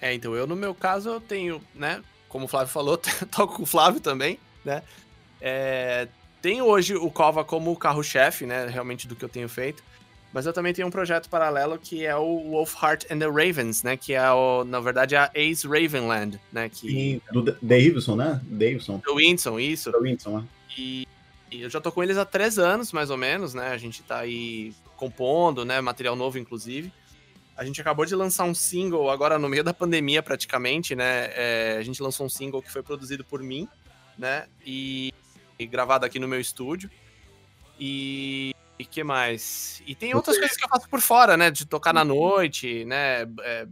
[0.00, 2.02] É, então eu no meu caso eu tenho, né?
[2.26, 2.96] Como o Flávio falou,
[3.30, 4.82] toco com o Flávio também, né?
[5.42, 6.08] É,
[6.40, 8.66] tenho hoje o Cova como carro-chefe, né?
[8.66, 9.84] Realmente do que eu tenho feito.
[10.32, 13.96] Mas eu também tenho um projeto paralelo que é o Wolfheart and the Ravens, né?
[13.96, 16.68] Que é, o, na verdade, a Ace Ravenland, né?
[16.68, 16.90] Que...
[16.90, 18.40] Sim, do Davidson, né?
[18.44, 18.98] Davidson.
[18.98, 19.90] Do Winson, isso.
[19.90, 20.44] Do Winson, né?
[20.76, 21.08] E,
[21.50, 23.68] e, eu já tô com eles há três anos, mais ou menos, né?
[23.68, 25.80] A gente tá aí compondo, né?
[25.80, 26.92] Material novo, inclusive.
[27.56, 31.30] A gente acabou de lançar um single agora no meio da pandemia, praticamente, né?
[31.34, 33.66] É, a gente lançou um single que foi produzido por mim,
[34.16, 34.46] né?
[34.64, 35.12] E,
[35.58, 36.90] e gravado aqui no meu estúdio.
[37.80, 39.82] E e que mais?
[39.86, 41.50] E tem outras coisas que eu faço por fora, né?
[41.50, 43.22] De tocar na noite, né?
[43.42, 43.66] É,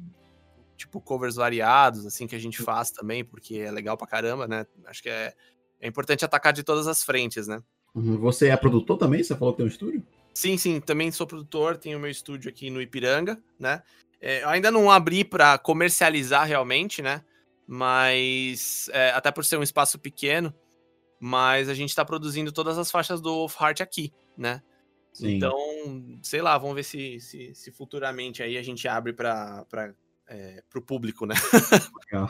[0.76, 4.66] tipo covers variados, assim, que a gente faz também, porque é legal pra caramba, né?
[4.86, 5.32] Acho que é,
[5.80, 7.62] é importante atacar de todas as frentes, né?
[7.94, 8.18] Uhum.
[8.18, 9.22] Você é produtor também?
[9.22, 10.02] Você falou que tem um estúdio?
[10.34, 13.82] Sim, sim, também sou produtor, tenho meu estúdio aqui no Ipiranga, né?
[14.20, 17.22] É, eu ainda não abri para comercializar realmente, né?
[17.66, 20.54] Mas é, até por ser um espaço pequeno,
[21.18, 24.62] mas a gente está produzindo todas as faixas do Wolf Heart aqui, né?
[25.16, 25.36] Sim.
[25.36, 25.56] Então,
[26.22, 29.94] sei lá, vamos ver se, se, se, futuramente aí a gente abre para
[30.28, 31.34] é, para o público, né?
[32.12, 32.28] Legal.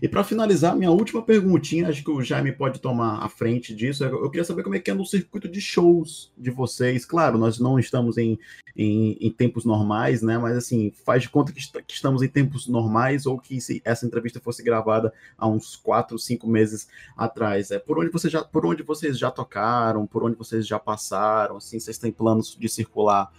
[0.00, 4.04] E para finalizar, minha última perguntinha, acho que o Jaime pode tomar a frente disso.
[4.04, 7.06] Eu queria saber como é que é no circuito de shows de vocês.
[7.06, 8.38] Claro, nós não estamos em,
[8.76, 10.36] em, em tempos normais, né?
[10.36, 14.04] Mas assim, faz de conta que, que, estamos em tempos normais ou que se essa
[14.04, 17.70] entrevista fosse gravada há uns quatro, cinco meses atrás.
[17.70, 21.56] É por onde vocês já, por onde vocês já tocaram, por onde vocês já passaram,
[21.56, 23.30] assim, vocês têm planos de circular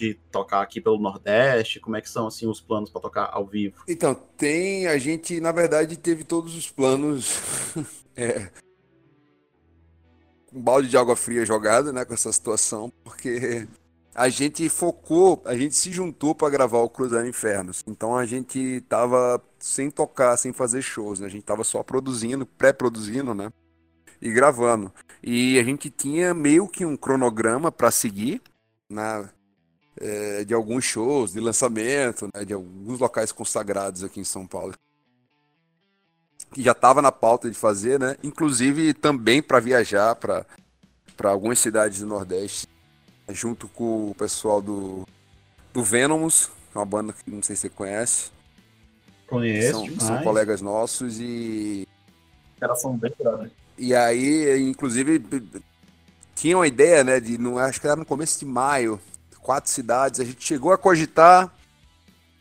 [0.00, 1.78] de tocar aqui pelo Nordeste?
[1.78, 3.82] Como é que são assim os planos para tocar ao vivo?
[3.86, 7.38] Então, tem, a gente na verdade teve todos os planos
[8.16, 8.50] é,
[10.52, 13.68] um balde de água fria jogado, né, com essa situação, porque
[14.14, 17.84] a gente focou, a gente se juntou para gravar o Cruzar Infernos.
[17.86, 21.26] Então a gente tava sem tocar, sem fazer shows, né?
[21.26, 23.52] A gente tava só produzindo, pré-produzindo, né?
[24.20, 24.92] E gravando.
[25.22, 28.42] E a gente tinha meio que um cronograma para seguir,
[28.90, 29.28] né?
[30.00, 34.74] É, de alguns shows, de lançamento, né, de alguns locais consagrados aqui em São Paulo.
[36.52, 38.16] Que já estava na pauta de fazer, né?
[38.24, 40.44] Inclusive também para viajar para
[41.22, 42.66] algumas cidades do Nordeste,
[43.28, 45.06] junto com o pessoal do,
[45.72, 48.32] do Venomous, que é uma banda que não sei se você conhece.
[49.28, 49.70] Conheço.
[49.70, 51.86] São, são colegas nossos e.
[52.60, 53.50] Elas são bem né?
[53.78, 55.22] E aí, inclusive,
[56.34, 59.00] tinha uma ideia, né, de, não, acho que era no começo de maio,
[59.42, 61.52] quatro cidades, a gente chegou a cogitar,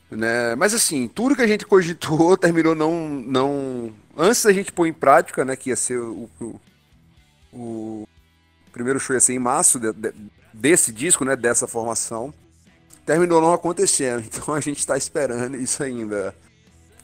[0.10, 0.56] né?
[0.56, 4.94] Mas assim, tudo que a gente cogitou terminou não, não, antes da gente pôr em
[4.94, 5.56] prática, né?
[5.56, 6.60] Que ia ser o, o,
[7.54, 8.08] o
[8.72, 10.14] primeiro show ia ser em março de, de,
[10.54, 11.36] desse disco, né?
[11.36, 12.34] Dessa formação,
[13.06, 14.24] terminou não acontecendo.
[14.32, 16.34] Então a gente está esperando isso ainda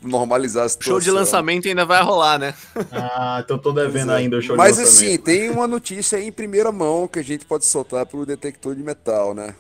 [0.01, 0.93] normalizar a situação.
[0.93, 2.53] Show de lançamento ainda vai rolar, né?
[2.91, 4.15] Ah, então tô devendo é.
[4.15, 5.01] ainda o show Mas de lançamento.
[5.01, 8.75] Mas assim, tem uma notícia em primeira mão que a gente pode soltar pro detector
[8.75, 9.55] de metal, né?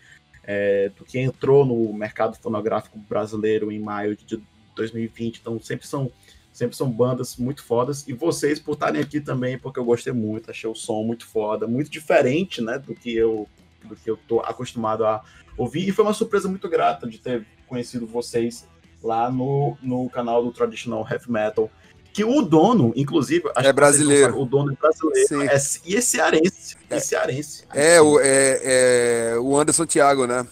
[0.45, 4.41] é, do que entrou no mercado fonográfico brasileiro em maio de
[4.75, 5.39] 2020.
[5.41, 6.11] Então, sempre são
[6.57, 8.09] sempre são bandas muito fodas.
[8.09, 11.67] E vocês por estarem aqui também, porque eu gostei muito, achei o som muito foda,
[11.67, 13.47] muito diferente, né, do que eu
[13.85, 15.23] do que eu tô acostumado a
[15.57, 15.87] ouvir.
[15.87, 18.67] E foi uma surpresa muito grata de ter conhecido vocês
[19.07, 21.71] lá no, no canal do Traditional Heavy Metal.
[22.13, 23.45] Que o dono, inclusive.
[23.57, 24.33] é brasileiro.
[24.33, 25.43] Sabem, o dono é brasileiro.
[25.43, 26.77] É, e é cearense.
[26.89, 27.65] É, cearense.
[27.75, 30.47] É, o, é, é, o Anderson Thiago, né?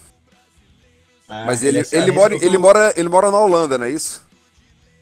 [1.28, 3.90] É, Mas ele, ele, é ele, mora, ele, mora, ele mora na Holanda, não é
[3.90, 4.22] isso?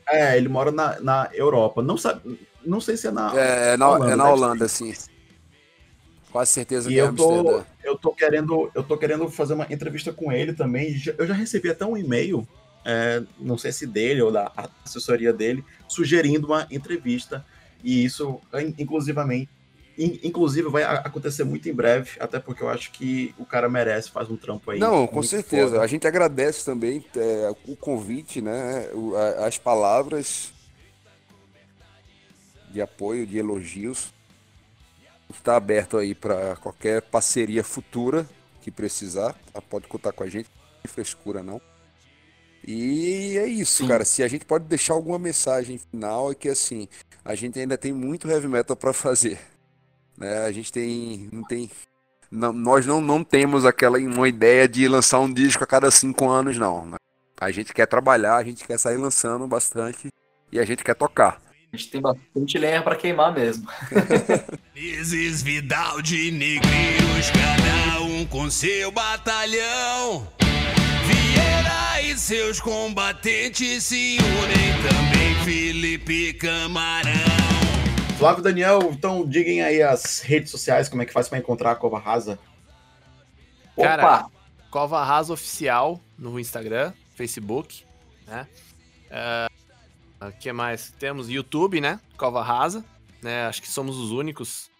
[0.09, 1.83] É, ele mora na, na Europa.
[1.83, 3.33] Não, sabe, não sei se é na.
[3.37, 4.95] É, é na Holanda, é na Holanda sim.
[6.31, 9.67] Quase certeza e que é eu tô, eu tô querendo, eu tô querendo fazer uma
[9.69, 10.97] entrevista com ele também.
[11.19, 12.47] Eu já recebi até um e-mail
[12.85, 14.53] é, não sei se dele ou da
[14.85, 17.45] assessoria dele, sugerindo uma entrevista.
[17.83, 18.41] E isso,
[18.79, 19.49] inclusivamente,
[19.99, 24.31] inclusive vai acontecer muito em breve, até porque eu acho que o cara merece, faz
[24.31, 24.79] um trampo aí.
[24.79, 25.73] Não, com certeza.
[25.73, 25.83] Foda.
[25.83, 28.89] A gente agradece também é, o convite, né?
[29.45, 30.53] As palavras
[32.71, 34.13] de apoio, de elogios.
[35.31, 38.27] Está aberto aí para qualquer parceria futura
[38.61, 39.35] que precisar.
[39.53, 39.61] Tá?
[39.61, 40.49] Pode contar com a gente.
[40.85, 41.61] Não frescura, não.
[42.67, 43.89] E é isso, Sim.
[43.89, 44.05] cara.
[44.05, 46.89] Se a gente pode deixar alguma mensagem final é que assim,
[47.25, 49.39] a gente ainda tem muito heavy metal para fazer.
[50.17, 50.39] Né?
[50.45, 51.71] A gente tem não tem
[52.31, 56.29] não- nós não, não temos aquela uma ideia de lançar um disco a cada cinco
[56.29, 56.87] anos, não.
[56.87, 56.97] né?
[57.41, 60.09] A gente quer trabalhar, a gente quer sair lançando bastante
[60.53, 61.43] e a gente quer tocar.
[61.73, 63.67] A gente tem bastante lenha pra queimar mesmo.
[64.77, 70.29] Isis Vidal de negreiros, cada um com seu batalhão.
[71.73, 77.13] Vieira e seus combatentes se unem também, Felipe Camarão.
[78.19, 81.75] Flávio Daniel, então digam aí as redes sociais, como é que faz pra encontrar a
[81.75, 82.39] Cova Rasa.
[83.77, 84.31] Cara, Opa!
[84.71, 87.85] Cova Rasa Oficial no Instagram, Facebook,
[88.27, 88.47] né?
[90.21, 90.93] O que mais?
[90.99, 91.99] Temos YouTube, né?
[92.17, 92.85] Cova Rasa,
[93.23, 93.47] né?
[93.47, 94.71] Acho que somos os únicos.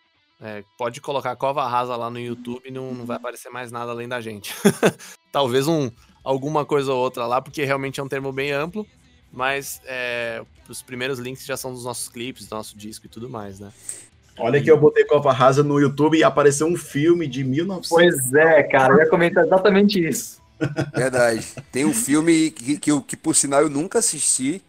[0.41, 4.09] É, pode colocar Cova Rasa lá no YouTube, não, não vai aparecer mais nada além
[4.09, 4.55] da gente.
[5.33, 5.91] Talvez um,
[6.25, 8.87] alguma coisa ou outra lá, porque realmente é um termo bem amplo,
[9.33, 13.29] mas é, os primeiros links já são dos nossos clipes, do nosso disco e tudo
[13.29, 13.73] mais, né?
[14.39, 17.89] Olha que eu botei Cova Rasa no YouTube e apareceu um filme de 1900.
[17.89, 20.41] Pois é, cara, eu ia comentar exatamente isso.
[20.95, 21.47] Verdade.
[21.71, 24.63] Tem um filme que, que, que, por sinal, eu nunca assisti.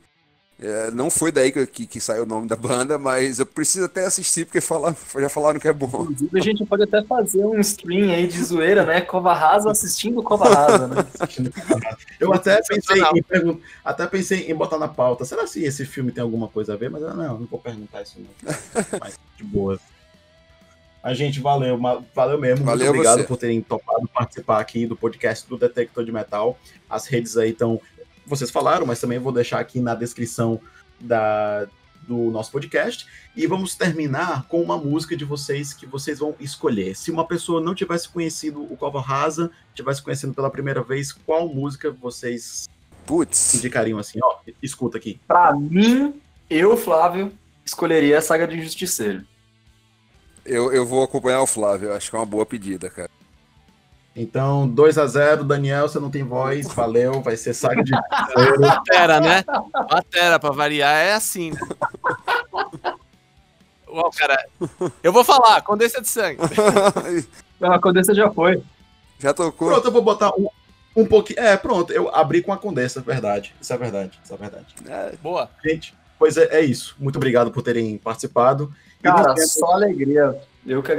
[0.59, 3.85] É, não foi daí que, que, que saiu o nome da banda, mas eu preciso
[3.85, 6.03] até assistir, porque fala, já falaram que é bom.
[6.03, 9.01] Inclusive, a gente pode até fazer um stream aí de zoeira, né?
[9.01, 11.05] Cova Rasa assistindo Cova Rasa, né?
[12.19, 15.25] Eu até pensei, em até pensei em botar na pauta.
[15.25, 16.89] Será se esse filme tem alguma coisa a ver?
[16.89, 18.53] Mas eu, não, não vou perguntar isso não.
[18.99, 19.79] Mas de boa.
[21.03, 21.77] Mas, gente, valeu.
[22.15, 22.65] Valeu mesmo.
[22.65, 23.27] Valeu Muito obrigado você.
[23.27, 26.57] por terem topado participar aqui do podcast do Detector de Metal.
[26.89, 27.81] As redes aí estão.
[28.25, 30.59] Vocês falaram, mas também vou deixar aqui na descrição
[30.99, 31.67] da,
[32.07, 33.07] do nosso podcast.
[33.35, 36.95] E vamos terminar com uma música de vocês que vocês vão escolher.
[36.95, 41.47] Se uma pessoa não tivesse conhecido o Cova Rasa, tivesse conhecendo pela primeira vez, qual
[41.47, 42.67] música vocês
[43.05, 44.19] Putz, indicariam assim?
[44.23, 45.19] Ó, escuta aqui.
[45.27, 47.33] Pra mim, eu, Flávio,
[47.65, 49.25] escolheria a saga de Justiceiro.
[50.45, 53.09] eu, eu vou acompanhar o Flávio, acho que é uma boa pedida, cara.
[54.15, 57.91] Então, 2 a 0 Daniel, você não tem voz, valeu, vai ser saga de
[58.59, 59.43] Batera, né?
[59.89, 61.51] Batera, pra variar, é assim.
[63.87, 64.37] Uau, cara.
[65.01, 66.37] Eu vou falar, Condessa de Sangue.
[67.59, 68.61] Não, a Condessa já foi.
[69.19, 69.69] já tocou?
[69.69, 70.47] Pronto, eu vou botar um,
[70.95, 71.39] um pouquinho.
[71.39, 73.53] É, pronto, eu abri com a Condessa, verdade.
[73.59, 74.75] Isso é verdade, isso é verdade.
[74.87, 75.49] É, Boa.
[75.65, 76.95] Gente, pois é, é isso.
[76.99, 78.71] Muito obrigado por terem participado.
[78.99, 80.39] E Cara, só alegria.
[80.65, 80.91] Eu que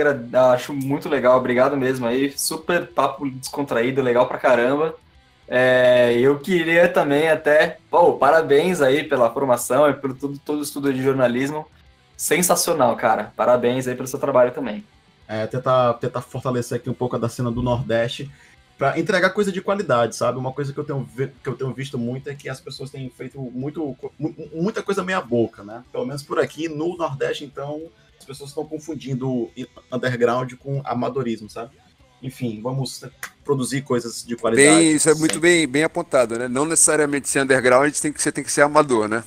[0.52, 2.32] acho muito legal, obrigado mesmo aí.
[2.36, 4.94] Super papo descontraído, legal pra caramba.
[5.48, 10.92] É, eu queria também até, pô, parabéns aí pela formação e pelo todo o estudo
[10.92, 11.66] de jornalismo.
[12.16, 13.32] Sensacional, cara.
[13.36, 14.84] Parabéns aí pelo seu trabalho também.
[15.26, 18.30] é, tentar, tentar fortalecer aqui um pouco da cena do Nordeste
[18.76, 20.38] para entregar coisa de qualidade, sabe?
[20.38, 21.08] Uma coisa que eu, tenho,
[21.42, 25.02] que eu tenho visto muito é que as pessoas têm feito muito, mu- muita coisa
[25.02, 25.82] meia boca, né?
[25.90, 27.82] Pelo menos por aqui, no Nordeste, então,
[28.24, 29.50] as pessoas estão confundindo
[29.92, 31.76] underground com amadorismo, sabe?
[32.22, 33.04] Enfim, vamos
[33.44, 34.78] produzir coisas de qualidade.
[34.78, 35.40] bem, isso é muito sempre.
[35.40, 36.48] bem, bem apontado, né?
[36.48, 39.22] Não necessariamente ser underground, tem que, você tem que ser amador, né?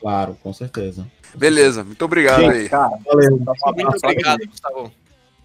[0.00, 1.06] Claro, com certeza.
[1.34, 2.68] Beleza, muito obrigado Gente, aí.
[2.68, 3.30] Cara, Valeu.
[3.36, 4.92] Muito obrigado, Gustavo.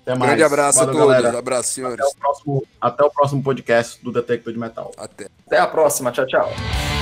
[0.01, 0.29] Até mais.
[0.29, 1.15] Grande abraço Valeu, a todos.
[1.15, 1.39] galera.
[1.39, 1.99] Abraço, senhores.
[1.99, 4.91] Até o, próximo, até o próximo podcast do Detector de Metal.
[4.97, 5.27] Até.
[5.45, 6.11] até a próxima.
[6.11, 6.96] Tchau, tchau.